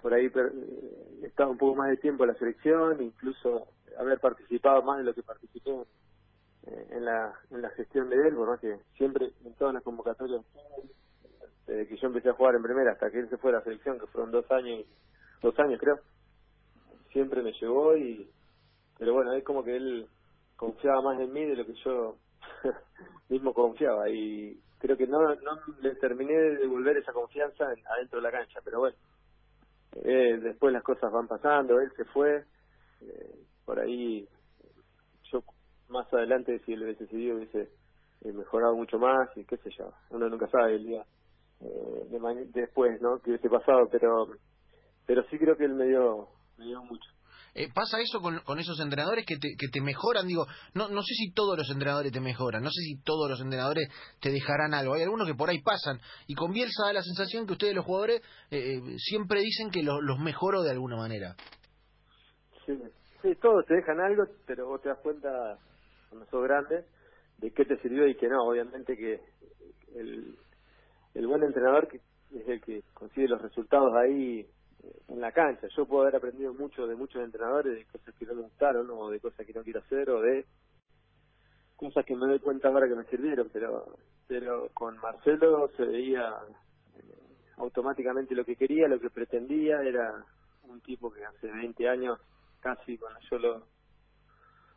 por 0.00 0.12
ahí 0.12 0.26
eh, 0.26 1.20
estado 1.22 1.50
un 1.50 1.58
poco 1.58 1.76
más 1.76 1.88
de 1.88 1.96
tiempo 1.96 2.24
en 2.24 2.28
la 2.28 2.38
selección, 2.38 3.02
incluso 3.02 3.68
haber 3.98 4.20
participado 4.20 4.82
más 4.82 4.98
de 4.98 5.04
lo 5.04 5.14
que 5.14 5.22
participé 5.22 5.70
eh, 6.66 6.86
en 6.90 7.04
la 7.04 7.32
en 7.50 7.62
la 7.62 7.70
gestión 7.70 8.08
de 8.10 8.16
él, 8.28 8.34
por 8.34 8.58
que 8.60 8.78
siempre 8.96 9.32
en 9.44 9.54
todas 9.54 9.74
las 9.74 9.82
convocatorias, 9.82 10.42
desde 11.66 11.88
que 11.88 11.96
yo 11.96 12.06
empecé 12.08 12.28
a 12.28 12.34
jugar 12.34 12.54
en 12.54 12.62
primera 12.62 12.92
hasta 12.92 13.10
que 13.10 13.20
él 13.20 13.28
se 13.30 13.38
fue 13.38 13.50
a 13.50 13.54
la 13.54 13.64
selección, 13.64 13.98
que 13.98 14.06
fueron 14.06 14.30
dos 14.30 14.50
años, 14.50 14.84
dos 15.40 15.58
años 15.58 15.80
creo, 15.80 15.98
siempre 17.12 17.42
me 17.42 17.52
llevó 17.52 17.96
y, 17.96 18.30
pero 18.98 19.14
bueno, 19.14 19.32
es 19.32 19.44
como 19.44 19.64
que 19.64 19.76
él 19.76 20.08
confiaba 20.56 21.00
más 21.02 21.20
en 21.20 21.32
mí 21.32 21.44
de 21.44 21.56
lo 21.56 21.66
que 21.66 21.74
yo 21.84 22.16
mismo 23.28 23.52
confiaba 23.52 24.08
y 24.08 24.58
creo 24.78 24.96
que 24.96 25.06
no, 25.06 25.34
no 25.36 25.58
le 25.80 25.94
terminé 25.96 26.34
de 26.34 26.56
devolver 26.58 26.96
esa 26.96 27.12
confianza 27.12 27.64
adentro 27.64 28.18
de 28.18 28.22
la 28.22 28.30
cancha, 28.30 28.60
pero 28.64 28.80
bueno, 28.80 28.96
eh, 30.02 30.38
después 30.42 30.72
las 30.72 30.82
cosas 30.82 31.10
van 31.10 31.26
pasando, 31.26 31.80
él 31.80 31.90
se 31.96 32.04
fue, 32.04 32.44
eh, 33.00 33.34
por 33.64 33.80
ahí 33.80 34.28
yo 35.30 35.42
más 35.88 36.12
adelante 36.12 36.60
si 36.66 36.74
él 36.74 36.82
hubiese 36.82 37.06
seguido 37.06 37.36
hubiese 37.36 37.70
eh, 38.22 38.32
mejorado 38.32 38.74
mucho 38.74 38.98
más 38.98 39.28
y 39.36 39.44
qué 39.44 39.56
sé 39.58 39.70
yo, 39.70 39.92
uno 40.10 40.28
nunca 40.28 40.48
sabe 40.48 40.76
el 40.76 40.84
día 40.84 41.04
eh, 41.60 42.06
de 42.10 42.46
después, 42.52 43.00
¿no? 43.00 43.18
Que 43.20 43.30
hubiese 43.30 43.48
pasado, 43.48 43.88
pero 43.90 44.28
pero 45.06 45.22
sí 45.24 45.38
creo 45.38 45.56
que 45.56 45.64
él 45.64 45.74
me 45.74 45.86
dio 45.86 46.28
me 46.58 46.66
dio 46.66 46.82
mucho. 46.82 47.13
Eh, 47.54 47.68
¿Pasa 47.72 48.00
eso 48.00 48.20
con, 48.20 48.40
con 48.40 48.58
esos 48.58 48.80
entrenadores 48.80 49.24
que 49.24 49.36
te, 49.36 49.54
que 49.56 49.68
te 49.68 49.80
mejoran? 49.80 50.26
Digo, 50.26 50.46
no, 50.74 50.88
no 50.88 51.02
sé 51.02 51.14
si 51.14 51.32
todos 51.32 51.56
los 51.56 51.70
entrenadores 51.70 52.10
te 52.10 52.20
mejoran, 52.20 52.62
no 52.62 52.70
sé 52.70 52.82
si 52.82 53.00
todos 53.02 53.30
los 53.30 53.40
entrenadores 53.40 53.88
te 54.20 54.30
dejarán 54.30 54.74
algo. 54.74 54.94
Hay 54.94 55.02
algunos 55.02 55.28
que 55.28 55.34
por 55.34 55.48
ahí 55.48 55.62
pasan. 55.62 56.00
Y 56.26 56.34
con 56.34 56.52
da 56.52 56.92
la 56.92 57.02
sensación 57.02 57.46
que 57.46 57.52
ustedes 57.52 57.74
los 57.74 57.84
jugadores 57.84 58.22
eh, 58.50 58.80
siempre 58.98 59.40
dicen 59.40 59.70
que 59.70 59.82
los, 59.82 59.98
los 60.02 60.18
mejoró 60.18 60.62
de 60.62 60.70
alguna 60.70 60.96
manera. 60.96 61.36
Sí, 62.66 62.72
sí, 63.22 63.34
todos 63.40 63.64
te 63.66 63.74
dejan 63.74 64.00
algo, 64.00 64.24
pero 64.46 64.66
vos 64.66 64.82
te 64.82 64.88
das 64.88 64.98
cuenta, 64.98 65.58
cuando 66.08 66.26
sos 66.30 66.42
grande, 66.42 66.84
de 67.38 67.50
qué 67.52 67.64
te 67.64 67.76
sirvió 67.82 68.06
y 68.08 68.16
qué 68.16 68.28
no. 68.28 68.42
Obviamente 68.44 68.96
que 68.96 69.20
el, 69.94 70.36
el 71.14 71.26
buen 71.26 71.42
entrenador 71.42 71.88
que 71.88 72.00
es 72.34 72.48
el 72.48 72.60
que 72.62 72.82
consigue 72.94 73.28
los 73.28 73.40
resultados 73.40 73.92
ahí 73.94 74.46
en 75.08 75.20
la 75.20 75.32
cancha. 75.32 75.68
Yo 75.76 75.86
puedo 75.86 76.02
haber 76.02 76.16
aprendido 76.16 76.52
mucho 76.54 76.86
de 76.86 76.94
muchos 76.96 77.22
entrenadores, 77.22 77.74
de 77.74 77.84
cosas 77.86 78.14
que 78.14 78.26
no 78.26 78.34
me 78.34 78.42
gustaron, 78.42 78.90
o 78.90 79.10
de 79.10 79.20
cosas 79.20 79.46
que 79.46 79.52
no 79.52 79.62
quiero 79.62 79.80
hacer, 79.80 80.10
o 80.10 80.20
de 80.20 80.46
cosas 81.76 82.04
que 82.04 82.16
me 82.16 82.26
doy 82.26 82.38
cuenta 82.38 82.68
ahora 82.68 82.88
que 82.88 82.94
me 82.94 83.04
sirvieron, 83.04 83.50
pero 83.52 83.96
pero 84.26 84.70
con 84.72 84.96
Marcelo 84.98 85.70
se 85.76 85.84
veía 85.84 86.32
eh, 86.96 87.02
automáticamente 87.58 88.34
lo 88.34 88.44
que 88.44 88.56
quería, 88.56 88.88
lo 88.88 88.98
que 88.98 89.10
pretendía, 89.10 89.82
era 89.82 90.24
un 90.62 90.80
tipo 90.80 91.12
que 91.12 91.24
hace 91.24 91.50
20 91.50 91.88
años, 91.88 92.18
casi 92.60 92.96
cuando 92.96 93.20
yo 93.30 93.38
lo, 93.38 93.66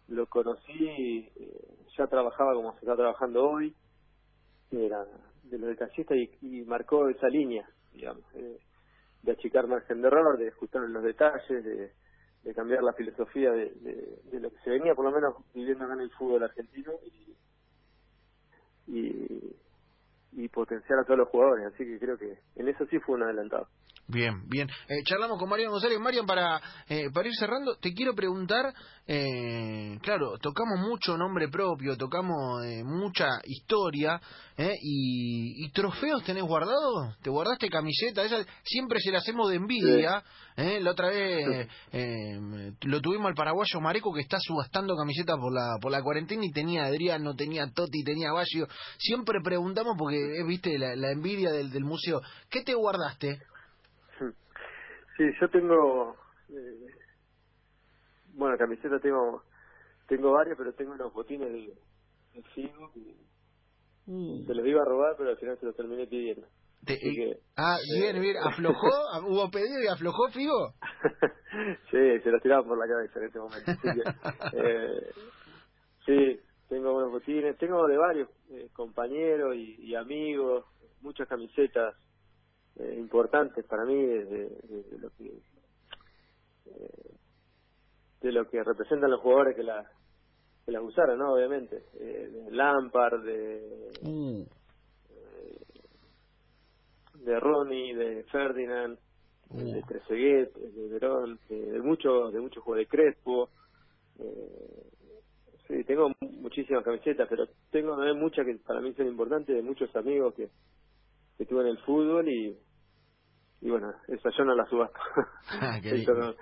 lo 0.09 0.25
conocí, 0.27 1.31
eh, 1.35 1.77
ya 1.97 2.07
trabajaba 2.07 2.53
como 2.53 2.73
se 2.73 2.79
está 2.79 2.95
trabajando 2.95 3.49
hoy, 3.49 3.73
era 4.71 5.05
de 5.43 5.57
los 5.57 5.69
detallistas 5.69 6.17
y, 6.17 6.59
y 6.59 6.65
marcó 6.65 7.07
esa 7.07 7.29
línea, 7.29 7.67
digamos. 7.93 8.23
Eh, 8.35 8.59
de 9.23 9.31
achicar 9.31 9.67
margen 9.67 10.01
de 10.01 10.07
error, 10.07 10.37
de 10.37 10.49
ajustar 10.49 10.81
los 10.81 11.03
detalles, 11.03 11.63
de, 11.63 11.91
de 12.43 12.53
cambiar 12.53 12.81
la 12.83 12.93
filosofía 12.93 13.51
de, 13.51 13.71
de, 14.31 14.39
lo 14.39 14.51
que 14.51 14.59
se 14.63 14.69
venía 14.69 14.95
por 14.95 15.05
lo 15.05 15.11
menos 15.11 15.35
viviendo 15.53 15.83
acá 15.83 15.95
en 15.95 16.01
el 16.01 16.11
fútbol 16.11 16.43
argentino 16.43 16.93
y, 17.03 17.35
y, 18.87 19.55
y 20.33 20.47
potenciar 20.49 20.99
a 20.99 21.03
todos 21.03 21.19
los 21.19 21.29
jugadores. 21.29 21.73
Así 21.73 21.83
que 21.85 21.99
creo 21.99 22.17
que 22.17 22.39
en 22.55 22.67
eso 22.67 22.85
sí 22.89 22.99
fue 22.99 23.15
un 23.15 23.23
adelantado. 23.23 23.67
Bien, 24.09 24.47
bien. 24.47 24.69
Eh, 24.87 25.03
charlamos 25.03 25.37
con 25.37 25.49
Marian 25.49 25.69
González. 25.69 25.99
Marian, 25.99 26.25
para, 26.25 26.61
eh, 26.87 27.09
para 27.13 27.27
ir 27.27 27.35
cerrando, 27.35 27.75
te 27.75 27.93
quiero 27.93 28.15
preguntar, 28.15 28.73
eh, 29.05 29.99
claro, 30.01 30.37
tocamos 30.41 30.79
mucho 30.79 31.17
nombre 31.17 31.49
propio, 31.49 31.97
tocamos 31.97 32.63
eh, 32.63 32.83
mucha 32.85 33.27
historia, 33.43 34.21
eh, 34.59 34.73
y, 34.81 35.65
y, 35.65 35.69
trofeos 35.69 36.23
tenés 36.23 36.41
guardados? 36.41 37.15
¿Te 37.21 37.29
guardaste 37.29 37.69
camiseta? 37.69 38.23
Esa, 38.23 38.43
siempre 38.63 38.99
se 38.99 39.11
la 39.11 39.19
hacemos 39.19 39.51
de 39.51 39.57
envidia. 39.57 40.23
Eh, 40.55 40.79
la 40.81 40.91
otra 40.91 41.09
vez 41.09 41.67
eh, 41.91 42.39
lo 42.81 42.99
tuvimos 42.99 43.27
al 43.27 43.35
paraguayo 43.35 43.79
Mareco 43.79 44.11
que 44.11 44.21
está 44.21 44.37
subastando 44.39 44.95
camisetas 44.95 45.35
por 45.39 45.53
la, 45.53 45.77
por 45.79 45.91
la 45.91 46.01
cuarentena 46.01 46.43
y 46.43 46.51
tenía 46.51 46.85
Adriano, 46.85 47.35
tenía 47.35 47.67
Totti, 47.71 48.03
tenía 48.03 48.31
Baggio. 48.31 48.67
Siempre 48.97 49.41
preguntamos 49.43 49.93
porque, 49.95 50.17
viste, 50.47 50.77
la, 50.77 50.95
la 50.95 51.11
envidia 51.11 51.51
del, 51.51 51.71
del 51.71 51.83
museo. 51.83 52.21
¿Qué 52.49 52.63
te 52.63 52.73
guardaste? 52.73 53.39
Sí, 55.17 55.23
yo 55.41 55.49
tengo, 55.49 56.15
eh, 56.49 56.91
bueno, 58.33 58.55
camisetas 58.55 59.01
tengo, 59.01 59.41
tengo 60.07 60.31
varias, 60.31 60.55
pero 60.55 60.73
tengo 60.73 60.93
unos 60.93 61.11
botines 61.11 61.51
de, 61.51 61.73
de 62.35 62.43
Figo 62.53 62.91
mm. 64.05 64.45
se 64.45 64.53
los 64.53 64.67
iba 64.67 64.81
a 64.83 64.85
robar, 64.85 65.15
pero 65.17 65.31
al 65.31 65.37
final 65.37 65.57
se 65.59 65.65
los 65.65 65.75
terminé 65.75 66.05
pidiendo. 66.05 66.47
Te, 66.85 66.99
que, 66.99 67.39
ah, 67.57 67.77
bien, 67.99 68.17
eh, 68.17 68.19
bien, 68.19 68.35
¿aflojó? 68.45 68.89
¿Hubo 69.25 69.49
pedido 69.49 69.81
y 69.81 69.87
aflojó 69.87 70.29
Figo? 70.29 70.73
sí, 71.91 72.19
se 72.23 72.29
los 72.29 72.41
tiraba 72.43 72.63
por 72.63 72.77
la 72.77 72.87
cabeza 72.87 73.19
en 73.19 73.25
ese 73.25 73.39
momento. 73.39 73.71
Así 73.71 73.81
que, 73.81 74.03
eh, 74.53 75.11
sí, 76.05 76.39
tengo 76.69 76.95
unos 76.95 77.11
botines, 77.11 77.57
tengo 77.57 77.87
de 77.87 77.97
varios 77.97 78.29
eh, 78.49 78.69
compañeros 78.73 79.55
y, 79.55 79.75
y 79.79 79.95
amigos, 79.95 80.65
muchas 81.01 81.27
camisetas 81.27 81.95
eh, 82.79 82.95
importantes 82.97 83.65
para 83.65 83.85
mí 83.85 83.95
de, 83.95 84.25
de, 84.25 84.99
lo 84.99 85.09
que 85.11 85.25
eh, 86.65 87.11
de 88.21 88.31
lo 88.31 88.47
que 88.47 88.63
representan 88.63 89.09
los 89.09 89.21
jugadores 89.21 89.55
que 89.55 89.63
la 89.63 89.83
que 90.63 90.71
las 90.71 90.83
usaron 90.83 91.17
no 91.17 91.33
obviamente 91.33 91.85
eh, 91.99 92.29
de 92.31 92.51
Lampard 92.51 93.23
de 93.23 93.91
mm. 94.03 94.43
de 97.23 97.39
Ronnie 97.39 97.95
de 97.95 98.23
Ferdinand 98.25 98.99
mm. 99.49 99.57
de 99.57 99.81
Trezeguet 99.81 100.53
de 100.53 100.87
Verón 100.89 101.39
de, 101.49 101.81
muchos 101.81 102.31
de 102.31 102.39
muchos 102.39 102.63
jugadores 102.63 102.87
de 102.89 102.95
Crespo 102.95 103.49
sí 105.67 105.83
tengo 105.83 106.11
muchísimas 106.21 106.83
camisetas 106.83 107.27
pero 107.29 107.47
tengo 107.71 107.95
muchas 108.15 108.45
que 108.45 108.55
para 108.55 108.81
mí 108.81 108.93
son 108.93 109.07
importantes 109.07 109.55
de 109.55 109.61
muchos 109.61 109.93
amigos 109.95 110.33
que 110.35 110.49
que 111.37 111.45
tuve 111.45 111.61
en 111.61 111.67
el 111.67 111.77
fútbol 111.79 112.27
y 112.27 112.57
y 113.61 113.69
bueno, 113.69 113.91
esa 114.07 114.29
yo 114.37 114.43
no 114.43 114.55
la 114.55 114.65
subasto. 114.65 114.99
Ah, 115.49 115.79
no, 115.83 116.33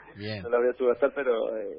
no, 0.42 0.50
la 0.50 0.58
voy 0.58 0.70
a 0.70 0.78
subastar, 0.78 1.14
pero 1.14 1.56
eh, 1.56 1.78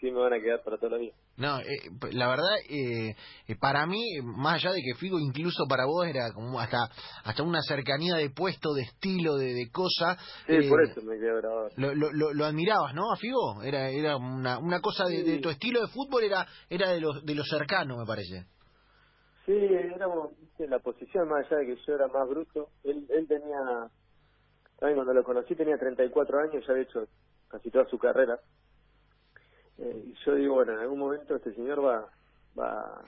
sí 0.00 0.10
me 0.10 0.18
van 0.20 0.32
a 0.32 0.40
quedar 0.40 0.62
para 0.62 0.76
toda 0.76 0.92
la 0.92 0.98
vida. 0.98 1.14
No, 1.36 1.60
eh, 1.60 2.12
la 2.12 2.28
verdad, 2.28 2.56
eh, 2.68 3.14
eh, 3.46 3.56
para 3.58 3.86
mí, 3.86 4.04
más 4.22 4.54
allá 4.54 4.72
de 4.72 4.82
que 4.82 4.98
Figo 4.98 5.18
incluso 5.18 5.64
para 5.68 5.86
vos 5.86 6.06
era 6.06 6.32
como 6.34 6.60
hasta 6.60 6.78
hasta 7.24 7.42
una 7.42 7.60
cercanía 7.62 8.16
de 8.16 8.30
puesto, 8.30 8.74
de 8.74 8.82
estilo, 8.82 9.36
de, 9.36 9.54
de 9.54 9.70
cosa. 9.70 10.16
Sí, 10.46 10.68
por 10.68 10.82
eso 10.82 11.00
me 11.02 11.16
quedé 11.16 11.34
grabado. 11.40 11.68
Lo, 11.76 11.94
lo, 11.94 12.32
lo, 12.32 12.44
admirabas, 12.44 12.94
¿no? 12.94 13.12
A 13.12 13.16
Figo 13.16 13.62
era 13.62 13.88
era 13.88 14.16
una, 14.16 14.58
una 14.58 14.80
cosa 14.80 15.04
de, 15.04 15.22
de, 15.22 15.38
tu 15.38 15.48
estilo 15.48 15.80
de 15.80 15.88
fútbol, 15.88 16.24
era 16.24 16.46
era 16.68 16.90
de 16.90 17.00
lo, 17.00 17.20
de 17.22 17.34
lo 17.34 17.44
cercano, 17.44 17.96
me 17.98 18.06
parece. 18.06 18.46
Sí, 19.46 19.52
éramos 19.52 20.32
en 20.58 20.70
la 20.70 20.78
posición, 20.78 21.28
más 21.28 21.46
allá 21.46 21.58
de 21.58 21.66
que 21.66 21.76
yo 21.86 21.94
era 21.94 22.08
más 22.08 22.28
bruto, 22.28 22.68
él, 22.82 23.06
él 23.10 23.28
tenía 23.28 23.90
también 24.78 24.96
cuando 24.96 25.14
lo 25.14 25.24
conocí 25.24 25.54
tenía 25.54 25.78
34 25.78 26.40
años, 26.40 26.64
ya 26.66 26.72
había 26.72 26.84
hecho 26.84 27.06
casi 27.48 27.70
toda 27.70 27.86
su 27.86 27.98
carrera. 27.98 28.38
Eh, 29.78 30.04
y 30.06 30.14
yo 30.24 30.34
digo, 30.34 30.54
bueno, 30.54 30.72
en 30.72 30.80
algún 30.80 30.98
momento 30.98 31.36
este 31.36 31.54
señor 31.54 31.84
va, 31.84 32.08
va 32.58 33.02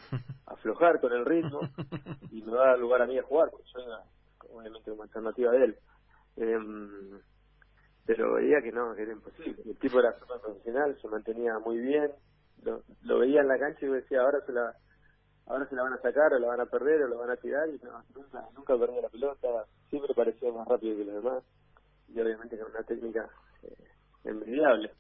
a 0.47 0.53
aflojar 0.53 1.01
con 1.01 1.13
el 1.13 1.25
ritmo 1.25 1.61
y 2.31 2.43
me 2.43 2.53
va 2.53 2.65
a 2.65 2.69
dar 2.69 2.79
lugar 2.79 3.03
a 3.03 3.07
mí 3.07 3.19
a 3.19 3.23
jugar, 3.23 3.51
porque 3.51 3.67
yo 3.75 3.81
era 3.81 4.03
obviamente 4.53 4.91
como 4.91 5.03
alternativa 5.03 5.53
de 5.53 5.65
él. 5.65 5.79
Eh, 6.37 6.59
pero 8.05 8.35
veía 8.35 8.63
que 8.63 8.71
no, 8.71 8.95
que 8.95 9.03
era 9.03 9.13
imposible. 9.13 9.63
El 9.65 9.77
tipo 9.79 9.99
era 9.99 10.17
súper 10.19 10.41
profesional, 10.41 10.97
se 11.01 11.09
mantenía 11.09 11.59
muy 11.59 11.79
bien, 11.79 12.13
lo, 12.63 12.83
lo 13.03 13.19
veía 13.19 13.41
en 13.41 13.49
la 13.49 13.59
cancha 13.59 13.85
y 13.85 13.89
decía, 13.89 14.21
ahora 14.21 14.41
se 14.47 14.53
la 14.53 14.75
ahora 15.47 15.69
se 15.69 15.77
la 15.77 15.83
van 15.83 15.93
a 15.93 16.01
sacar 16.01 16.33
o 16.33 16.39
la 16.39 16.49
van 16.49 16.61
a 16.61 16.67
perder 16.67 17.03
o 17.03 17.09
la 17.09 17.17
van 17.17 17.31
a 17.31 17.37
tirar 17.37 17.69
y 17.69 17.79
no, 17.85 18.03
nunca, 18.15 18.45
nunca 18.55 18.77
perdía 18.79 19.03
la 19.03 19.09
pelota, 19.09 19.65
siempre 19.89 20.15
parecía 20.15 20.53
más 20.53 20.67
rápido 20.67 20.97
que 20.97 21.05
los 21.05 21.23
demás 21.23 21.45
y 22.09 22.21
obviamente 22.21 22.59
con 22.59 22.71
una 22.71 22.83
técnica 22.83 23.29
eh, 23.63 23.77
envidiable. 24.25 24.93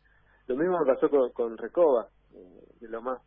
Lo 0.46 0.56
mismo 0.56 0.78
me 0.78 0.94
pasó 0.94 1.08
con, 1.08 1.30
con 1.32 1.58
Recoba, 1.58 2.08
eh, 2.34 2.64
de 2.80 2.88
lo 2.88 3.02
más 3.02 3.20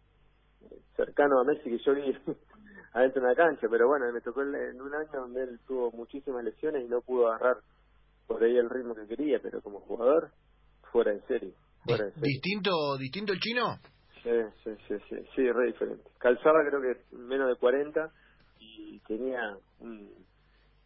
eh, 0.62 0.80
cercano 0.96 1.40
a 1.40 1.44
Messi 1.44 1.70
que 1.70 1.80
yo 1.80 1.94
vi 1.94 2.02
adentro 2.94 3.22
de 3.22 3.28
una 3.28 3.36
cancha, 3.36 3.68
pero 3.70 3.88
bueno, 3.88 4.12
me 4.12 4.22
tocó 4.22 4.42
en 4.42 4.82
un 4.82 4.94
año 4.94 5.12
donde 5.12 5.44
él 5.44 5.60
tuvo 5.68 5.92
muchísimas 5.92 6.44
lesiones 6.44 6.86
y 6.86 6.88
no 6.88 7.02
pudo 7.02 7.28
agarrar 7.28 7.58
por 8.28 8.44
ahí 8.44 8.58
el 8.58 8.70
ritmo 8.70 8.96
que 8.96 9.08
quería, 9.08 9.40
pero 9.42 9.62
como 9.62 9.80
jugador, 9.82 10.32
fuera 10.92 11.12
en 11.12 11.22
serio. 11.28 11.54
Fuera 11.84 12.06
en 12.06 12.14
serio. 12.14 12.28
¿Distinto, 12.28 12.98
¿Distinto 12.98 13.34
el 13.34 13.40
chino? 13.40 13.80
Sí, 14.22 14.30
sí, 14.64 14.72
sí, 14.88 14.96
sí, 15.10 15.16
sí, 15.36 15.52
re 15.52 15.68
diferente. 15.68 16.04
Calzaba 16.20 16.60
creo 16.68 16.82
que 16.82 17.16
menos 17.16 17.48
de 17.48 17.56
40 17.56 18.12
y 18.60 19.00
tenía 19.08 19.58
un, 19.80 20.12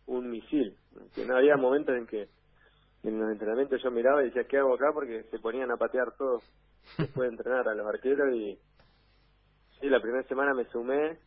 un 0.06 0.30
misil. 0.30 0.76
Que 1.16 1.26
no 1.26 1.36
había 1.36 1.58
momentos 1.58 1.96
en 1.98 2.06
que 2.06 2.30
en 3.04 3.20
los 3.20 3.32
entrenamientos 3.32 3.82
yo 3.84 3.92
miraba 3.92 4.22
y 4.22 4.28
decía, 4.28 4.46
¿qué 4.46 4.58
hago 4.58 4.76
acá? 4.76 4.92
Porque 4.94 5.24
se 5.24 5.40
ponían 5.40 5.72
a 5.72 5.78
patear 5.78 6.14
todos 6.18 6.44
después 6.98 7.30
de 7.30 7.36
entrenar 7.36 7.68
a 7.68 7.76
los 7.76 7.88
arqueros 7.88 8.34
y 8.34 8.58
sí, 9.80 9.90
la 9.90 10.02
primera 10.02 10.24
semana 10.28 10.54
me 10.54 10.66
sumé, 10.66 11.20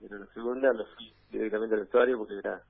pero 0.00 0.18
la 0.18 0.26
segunda 0.26 0.72
me 0.72 0.84
fui 0.94 1.12
directamente 1.30 1.74
al 1.74 1.80
vestuario 1.82 2.18
porque 2.18 2.38
era 2.38 2.62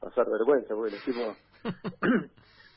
pasar 0.00 0.30
vergüenza, 0.30 0.74
porque 0.74 0.92
los 0.92 1.04
tipos 1.04 1.36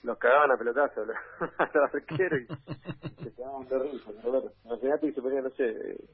los 0.04 0.18
cagaban 0.18 0.52
a 0.52 0.58
pelotazos 0.58 1.08
a 1.58 1.72
los 1.74 1.94
arqueros 1.94 2.42
y 2.42 3.24
se 3.24 3.34
quedaban 3.34 3.68
de 3.68 3.80
risa. 3.80 4.12
Imagínate 4.66 5.08
que 5.08 5.14
se 5.14 5.22
ponían, 5.22 5.44
no 5.44 5.50
sé, 5.52 5.70
eh, 5.70 6.06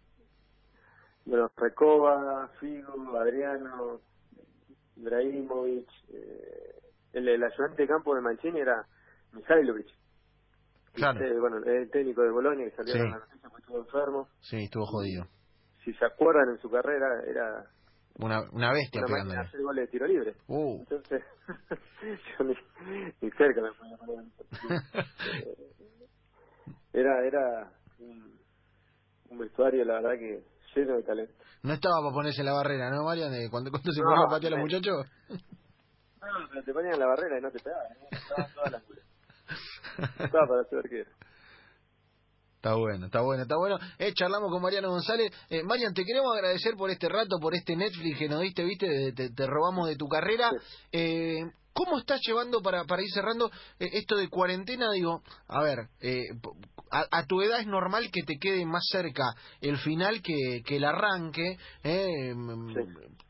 bueno, 1.26 1.50
Recoba, 1.56 2.50
Figo, 2.60 3.18
Adriano, 3.18 4.02
Ibrahimovic, 4.98 5.88
eh, 6.10 6.82
el, 7.14 7.30
el 7.30 7.44
ayudante 7.44 7.84
de 7.84 7.88
campo 7.88 8.14
de 8.14 8.22
Mancini 8.22 8.60
era 8.60 8.86
Mihailovic. 9.34 9.88
Claro. 10.94 11.20
Este, 11.20 11.40
bueno, 11.40 11.58
el 11.66 11.90
técnico 11.90 12.22
de 12.22 12.32
Bolonia 12.32 12.66
que 12.70 12.76
salió 12.76 12.94
Sí. 12.94 13.00
en 13.00 13.10
la 13.12 13.18
noticia 13.18 13.50
porque 13.50 13.62
estuvo 13.62 13.78
enfermo. 13.80 14.28
Sí, 14.42 14.64
estuvo 14.64 14.86
jodido. 14.86 15.26
Si 15.84 15.94
se 15.94 16.06
acuerdan 16.06 16.50
en 16.50 16.58
su 16.62 16.70
carrera, 16.70 17.08
era 17.28 17.66
Una, 18.20 18.42
una 18.52 18.72
bestia 18.72 19.02
una 19.02 19.08
de 19.08 19.14
pegándole. 19.14 19.40
hacer 19.42 19.62
goles 19.62 19.86
de 19.86 19.92
tiro 19.92 20.08
libre. 20.08 20.36
Uh. 20.48 20.80
Entonces, 20.82 21.24
yo 22.40 22.46
ni, 22.46 22.54
ni 23.22 23.32
cerca 23.32 23.62
me 23.62 23.72
poner. 23.74 24.26
Eh, 25.46 25.58
Era, 26.94 27.26
era 27.26 27.72
un, 27.98 28.40
un 29.32 29.38
vestuario, 29.40 29.84
la 29.84 29.96
verdad, 29.96 30.12
que 30.20 30.44
lleno 30.76 30.96
de 30.98 31.02
talento. 31.04 31.34
No 31.64 31.74
estaba 31.74 31.96
para 32.04 32.14
ponerse 32.14 32.42
en 32.42 32.46
la 32.46 32.54
barrera, 32.54 32.92
¿no, 32.92 33.04
Marian? 33.04 33.32
De 33.32 33.50
Cuando, 33.50 33.72
cuando 33.72 33.92
se 33.92 34.00
No, 34.02 34.10
ponía 34.10 34.26
a 34.26 34.30
patear 34.30 34.54
a 34.54 34.58
los 34.58 34.64
muchachos. 34.66 35.08
No, 35.30 36.48
pero 36.52 36.64
te 36.64 36.72
ponían 36.72 36.94
en 36.94 37.00
la 37.00 37.08
barrera 37.08 37.40
y 37.40 37.42
no 37.42 37.50
te 37.52 37.60
pegaban. 37.60 37.92
¿eh? 37.94 38.08
Estaban 38.12 38.54
todas 38.54 38.72
las 38.74 38.84
culas. 38.84 39.04
Estaba 39.98 40.48
para 40.48 40.64
ser 40.70 40.80
arquero. 40.80 41.12
Está 42.56 42.76
bueno, 42.76 43.08
está 43.08 43.22
bueno, 43.22 43.44
está 43.44 43.58
bueno. 43.58 43.78
Eh, 44.00 44.14
charlamos 44.14 44.50
con 44.50 44.62
Mariano 44.62 44.90
González. 44.90 45.32
Eh, 45.50 45.64
Marian, 45.64 45.94
te 45.94 46.06
queremos 46.06 46.34
agradecer 46.34 46.76
por 46.76 46.90
este 46.90 47.10
rato, 47.10 47.38
por 47.42 47.54
este 47.56 47.76
Netflix 47.76 48.18
que 48.18 48.30
nos 48.30 48.40
diste, 48.42 48.64
viste, 48.64 48.88
de- 48.88 49.12
te, 49.12 49.30
te 49.32 49.46
robamos 49.48 49.90
de 49.90 49.98
tu 49.98 50.08
carrera. 50.08 50.50
Eh, 50.92 51.40
¿Cómo 51.74 51.98
estás 51.98 52.22
llevando, 52.26 52.62
para, 52.62 52.86
para 52.86 53.02
ir 53.02 53.10
cerrando, 53.14 53.50
eh, 53.80 53.90
esto 53.94 54.16
de 54.16 54.30
cuarentena? 54.30 54.92
Digo, 54.94 55.24
a 55.48 55.62
ver, 55.62 55.80
eh, 56.00 56.24
a, 56.92 57.06
a 57.12 57.26
tu 57.26 57.42
edad 57.42 57.60
es 57.60 57.68
normal 57.68 58.10
que 58.14 58.22
te 58.22 58.38
quede 58.40 58.64
más 58.66 58.84
cerca 58.90 59.24
el 59.60 59.78
final 59.80 60.22
que, 60.22 60.62
que 60.66 60.78
el 60.78 60.86
arranque. 60.86 61.58
eh, 61.84 62.34
mm, 62.34 62.74
Sí. 62.76 62.80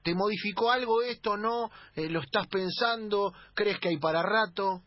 ¿Te 0.04 0.14
modificó 0.14 0.70
algo 0.70 1.02
esto, 1.02 1.38
no? 1.38 1.70
¿Lo 1.96 2.20
estás 2.20 2.46
pensando? 2.48 3.34
¿Crees 3.56 3.80
que 3.80 3.88
hay 3.88 3.98
para 3.98 4.22
rato? 4.22 4.82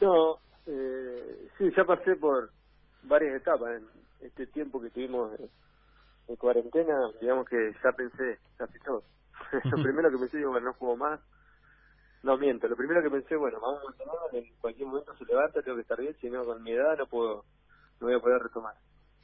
No, 0.00 0.38
eh, 0.66 1.48
sí, 1.58 1.70
ya 1.76 1.84
pasé 1.84 2.16
por 2.16 2.50
varias 3.02 3.36
etapas 3.36 3.80
en 3.80 3.86
este 4.20 4.46
tiempo 4.46 4.80
que 4.80 4.90
tuvimos 4.90 5.38
en, 5.38 5.50
en 6.28 6.36
cuarentena, 6.36 7.10
digamos 7.20 7.48
que 7.48 7.72
ya 7.82 7.92
pensé 7.92 8.38
casi 8.56 8.78
todo. 8.80 9.02
lo 9.64 9.82
primero 9.82 10.10
que 10.10 10.18
pensé, 10.18 10.38
digo, 10.38 10.52
bueno, 10.52 10.68
no 10.68 10.74
juego 10.74 10.96
más. 10.96 11.20
No 12.22 12.36
miento, 12.36 12.68
lo 12.68 12.76
primero 12.76 13.02
que 13.02 13.10
pensé, 13.10 13.34
bueno, 13.34 13.58
vamos 13.60 13.80
a 13.80 13.84
mantener, 13.86 14.44
en 14.44 14.54
cualquier 14.60 14.86
momento 14.88 15.16
se 15.16 15.24
levanta, 15.24 15.62
tengo 15.62 15.76
que 15.76 15.82
estar 15.82 15.98
bien, 15.98 16.14
si 16.20 16.28
no 16.28 16.44
con 16.44 16.62
mi 16.62 16.72
edad 16.72 16.98
no 16.98 17.06
puedo, 17.06 17.46
no 17.98 18.06
voy 18.06 18.14
a 18.14 18.20
poder 18.20 18.42
retomar. 18.42 18.74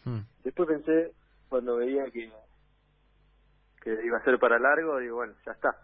Mm. 0.05 0.21
Después 0.43 0.67
pensé, 0.67 1.13
cuando 1.51 1.77
veía 1.77 2.11
que, 2.11 2.33
que 3.83 4.03
iba 4.03 4.17
a 4.17 4.25
ser 4.25 4.39
para 4.39 4.59
largo, 4.59 4.99
digo, 4.99 5.17
bueno, 5.17 5.35
ya 5.45 5.53
está. 5.53 5.77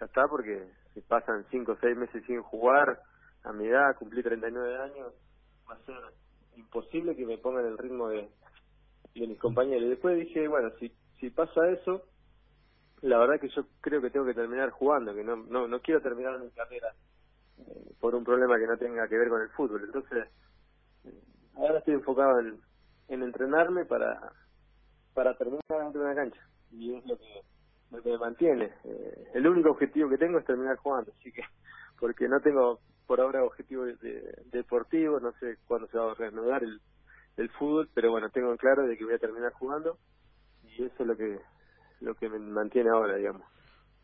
Ya 0.00 0.06
está 0.06 0.26
porque 0.26 0.68
si 0.94 1.00
pasan 1.02 1.46
5 1.48 1.72
o 1.72 1.76
6 1.76 1.96
meses 1.96 2.24
sin 2.26 2.42
jugar, 2.42 3.00
a 3.46 3.52
mi 3.52 3.66
edad, 3.66 3.96
cumplí 3.96 4.22
39 4.22 4.76
años, 4.78 5.12
va 5.68 5.74
a 5.74 5.86
ser 5.86 5.96
imposible 6.56 7.14
que 7.14 7.24
me 7.24 7.38
pongan 7.38 7.66
el 7.66 7.78
ritmo 7.78 8.08
de, 8.08 8.28
de 9.14 9.26
mis 9.26 9.38
compañeros. 9.38 9.84
Y 9.84 9.90
después 9.90 10.16
dije, 10.16 10.48
bueno, 10.48 10.70
si, 10.78 10.92
si 11.20 11.30
pasa 11.30 11.68
eso, 11.70 12.02
la 13.02 13.18
verdad 13.18 13.40
que 13.40 13.48
yo 13.48 13.66
creo 13.80 14.00
que 14.02 14.10
tengo 14.10 14.26
que 14.26 14.34
terminar 14.34 14.70
jugando, 14.70 15.14
que 15.14 15.22
no, 15.22 15.36
no, 15.36 15.68
no 15.68 15.80
quiero 15.80 16.00
terminar 16.00 16.38
mi 16.40 16.50
carrera 16.50 16.92
eh, 17.58 17.92
por 18.00 18.14
un 18.14 18.24
problema 18.24 18.58
que 18.58 18.66
no 18.66 18.76
tenga 18.76 19.06
que 19.08 19.16
ver 19.16 19.28
con 19.28 19.42
el 19.42 19.50
fútbol. 19.50 19.84
Entonces, 19.84 20.28
ahora 21.54 21.78
estoy 21.78 21.94
enfocado 21.94 22.40
en, 22.40 22.60
en 23.08 23.22
entrenarme 23.22 23.84
para, 23.84 24.32
para 25.14 25.36
terminar 25.36 25.62
dentro 25.68 26.00
de 26.00 26.06
una 26.06 26.14
cancha. 26.14 26.40
Y 26.72 26.94
es 26.96 27.06
lo 27.06 27.16
que, 27.16 27.42
lo 27.92 28.02
que 28.02 28.10
me 28.10 28.18
mantiene. 28.18 28.72
Eh, 28.84 29.28
el 29.34 29.46
único 29.46 29.70
objetivo 29.70 30.08
que 30.08 30.18
tengo 30.18 30.38
es 30.38 30.44
terminar 30.44 30.76
jugando, 30.76 31.12
así 31.18 31.30
que, 31.32 31.42
porque 32.00 32.28
no 32.28 32.40
tengo 32.40 32.80
por 33.06 33.20
ahora 33.20 33.44
objetivo 33.44 33.84
de, 33.84 33.96
de- 33.96 34.42
deportivo, 34.52 35.20
no 35.20 35.32
sé 35.40 35.58
cuándo 35.66 35.88
se 35.88 35.98
va 35.98 36.12
a 36.12 36.14
reanudar 36.14 36.62
el, 36.64 36.80
el 37.36 37.50
fútbol, 37.52 37.90
pero 37.94 38.10
bueno, 38.10 38.30
tengo 38.30 38.50
en 38.50 38.56
claro 38.58 38.86
de 38.86 38.96
que 38.96 39.04
voy 39.04 39.14
a 39.14 39.18
terminar 39.18 39.52
jugando 39.52 39.98
y 40.62 40.84
eso 40.84 40.96
es 41.00 41.06
lo 41.06 41.16
que 41.16 41.40
lo 42.00 42.14
que 42.16 42.28
me 42.28 42.38
mantiene 42.38 42.90
ahora, 42.90 43.16
digamos. 43.16 43.42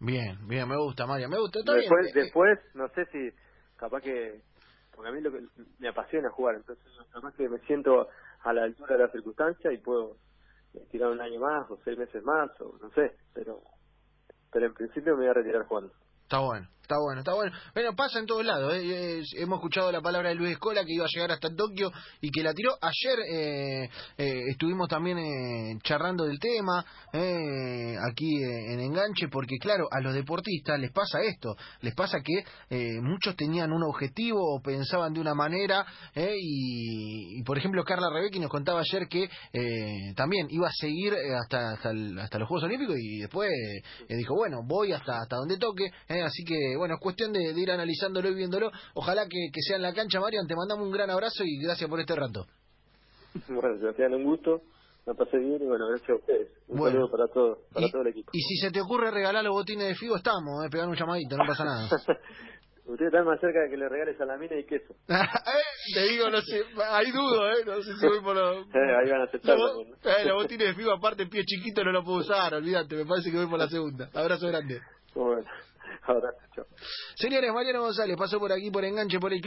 Bien, 0.01 0.47
bien, 0.49 0.69
me 0.69 0.77
gusta, 0.77 1.07
Marian, 1.07 1.31
me 1.31 1.39
gusta. 1.39 1.61
Está 1.61 1.75
Después, 1.75 2.07
bien. 2.07 2.17
eh, 2.17 2.21
después, 2.25 2.59
no 2.75 2.89
sé 2.91 3.07
si 3.07 3.31
capaz 3.77 4.01
que, 4.03 4.43
porque 4.95 5.09
a 5.11 5.13
mí 5.13 5.21
lo 5.21 5.33
que 5.33 5.43
me 5.79 5.89
apasiona 5.89 6.31
jugar, 6.31 6.57
entonces 6.57 6.85
capaz 7.13 7.35
que 7.37 7.49
me 7.49 7.59
siento 7.61 8.09
a 8.43 8.53
la 8.53 8.65
altura 8.65 8.97
de 8.97 9.05
la 9.05 9.13
circunstancia 9.13 9.73
y 9.73 9.79
puedo 9.79 10.19
eh, 10.75 10.87
tirar 10.91 11.11
un 11.11 11.21
año 11.21 11.41
más 11.41 11.71
o 11.71 11.79
seis 11.85 11.99
meses 11.99 12.23
más 12.25 12.51
o 12.61 12.79
no 12.81 12.91
sé, 12.91 13.17
pero 13.35 13.63
pero 14.53 14.67
en 14.67 14.75
principio 14.75 15.15
me 15.15 15.23
voy 15.23 15.29
a 15.29 15.35
retirar 15.35 15.67
jugando. 15.67 15.93
Está 16.25 16.41
bueno, 16.41 16.69
está 16.93 17.01
bueno, 17.01 17.21
está 17.21 17.35
bueno. 17.35 17.53
Bueno, 17.75 17.97
pasa 17.97 18.19
en 18.19 18.27
todos 18.27 18.45
lados. 18.45 18.75
¿eh? 18.75 19.23
Hemos 19.37 19.59
escuchado 19.59 19.91
la 19.91 20.01
palabra 20.03 20.29
de 20.29 20.35
Luis 20.35 20.53
Escola 20.53 20.85
que 20.85 20.93
iba 20.93 21.05
a 21.05 21.09
llegar 21.13 21.33
hasta 21.33 21.49
Tokio 21.55 21.91
y 22.21 22.31
que 22.31 22.43
la 22.43 22.53
tiró. 22.53 22.77
Ayer 22.81 23.19
eh, 23.33 23.89
eh, 24.19 24.41
estuvimos 24.51 24.89
también 24.89 25.19
eh, 25.19 25.79
charlando 25.83 26.25
del 26.25 26.39
tema 26.39 26.85
eh, 27.13 27.95
aquí 28.11 28.43
eh, 28.43 28.75
en 28.75 28.81
Enganche 28.81 29.29
porque, 29.29 29.57
claro, 29.59 29.87
a 29.91 30.01
los 30.01 30.13
deportistas 30.13 30.79
les 30.79 30.93
pasa 30.93 31.21
esto. 31.23 31.57
Les 31.81 31.95
pasa 31.95 32.19
que 32.21 32.45
muchos 33.01 33.37
tenían 33.37 33.73
un 33.73 33.83
objetivo 33.85 34.57
o 34.57 34.61
pensaban 34.61 35.13
de 35.13 35.21
una 35.21 35.35
manera 35.35 35.87
y, 36.15 37.39
y, 37.39 37.43
por 37.45 37.57
ejemplo, 37.57 37.85
Carla 37.85 38.09
Rebecki 38.13 38.39
nos 38.39 38.51
contaba 38.51 38.81
ayer 38.81 39.07
que 39.09 39.29
también 40.15 40.47
iba 40.51 40.69
a 40.69 40.73
seguir 40.73 41.15
hasta, 41.41 41.73
hasta, 41.73 41.91
hasta 42.23 42.39
los 42.39 42.49
Juegos 42.49 42.65
Olímpicos 42.65 42.97
y 42.99 43.21
después 43.21 43.51
dijo, 44.09 44.35
bueno, 44.35 44.59
voy 44.65 44.93
hasta, 44.93 45.19
hasta 45.23 45.37
donde 45.37 45.59
toque. 45.59 45.85
así 46.09 46.45
que, 46.45 46.77
bueno, 46.83 46.95
es 46.97 47.01
cuestión 47.01 47.33
de, 47.33 47.53
de 47.55 47.61
ir 47.61 47.71
analizándolo 47.71 48.29
y 48.29 48.35
viéndolo. 48.35 48.71
Ojalá 48.95 49.23
que, 49.29 49.49
que 49.53 49.61
sea 49.63 49.77
en 49.77 49.83
la 49.83 49.93
cancha, 49.95 50.21
Marian. 50.21 50.47
Te 50.47 50.55
mandamos 50.57 50.85
un 50.85 50.93
gran 50.93 51.09
abrazo 51.11 51.45
y 51.45 51.59
gracias 51.63 51.89
por 51.89 52.01
este 52.01 52.15
rato. 52.17 52.47
Bueno, 53.49 53.79
Sebastián, 53.79 54.13
un 54.15 54.25
gusto, 54.25 54.61
la 55.07 55.15
pasé 55.15 55.39
bien 55.39 55.63
y 55.63 55.67
bueno, 55.67 55.87
gracias 55.89 56.11
a 56.11 56.15
ustedes. 56.17 56.49
Un 56.69 56.79
Bueno. 56.79 56.97
saludo 56.97 57.11
para 57.11 57.29
todo, 57.29 57.59
para 57.73 57.87
y, 57.87 57.91
todo 57.91 58.03
el 58.03 58.09
equipo. 58.09 58.31
y 58.35 58.41
si 58.43 58.57
se 58.57 58.71
te 58.71 58.81
ocurre 58.81 59.11
regalar 59.11 59.43
los 59.43 59.55
botines 59.55 59.89
de 59.89 59.95
Figo, 59.95 60.17
estamos, 60.17 60.65
eh, 60.67 60.69
pegar 60.71 60.87
un 60.89 60.95
llamadito, 60.97 61.37
no 61.39 61.45
pasa 61.47 61.65
nada. 61.65 61.89
Ustedes 62.85 63.13
están 63.13 63.25
más 63.25 63.41
cerca 63.41 63.61
de 63.61 63.71
que 63.71 63.77
le 63.77 63.89
regales 63.89 64.21
a 64.21 64.25
la 64.27 64.37
mina 64.37 64.57
y 64.57 64.65
queso. 64.65 64.93
Eh, 65.09 65.95
te 65.95 66.03
digo, 66.09 66.29
no 66.31 66.41
sé, 66.43 66.63
hay 66.91 67.11
dudo, 67.11 67.49
¿eh? 67.53 67.65
No 67.65 67.81
sé 67.81 67.97
si 67.97 68.07
voy 68.07 68.21
por 68.21 68.35
los... 68.37 68.67
Eh, 68.67 68.97
ahí 69.03 69.11
van 69.11 69.21
a 69.23 69.25
aceptar 69.25 69.57
Los, 69.57 69.71
también, 69.73 69.97
¿no? 70.05 70.11
eh, 70.11 70.25
los 70.27 70.43
botines 70.43 70.67
de 70.69 70.75
Figo, 70.75 70.93
aparte, 70.93 71.27
pie 71.27 71.45
chiquito 71.45 71.83
no 71.85 71.93
lo 71.93 72.05
puedo 72.05 72.19
usar, 72.19 72.53
olvídate, 72.55 72.97
me 72.97 73.07
parece 73.07 73.31
que 73.31 73.37
voy 73.39 73.47
por 73.49 73.59
la 73.61 73.69
segunda. 73.69 74.11
Abrazo 74.13 74.49
grande. 74.49 74.81
Bueno, 75.15 75.43
abrazo, 76.05 76.39
chao. 76.55 76.67
Señores, 77.15 77.53
Mariano 77.53 77.83
González 77.83 78.17
pasó 78.17 78.39
por 78.39 78.53
aquí 78.53 78.71
por 78.71 78.85
enganche 78.85 79.19
por 79.19 79.33
el 79.33 79.41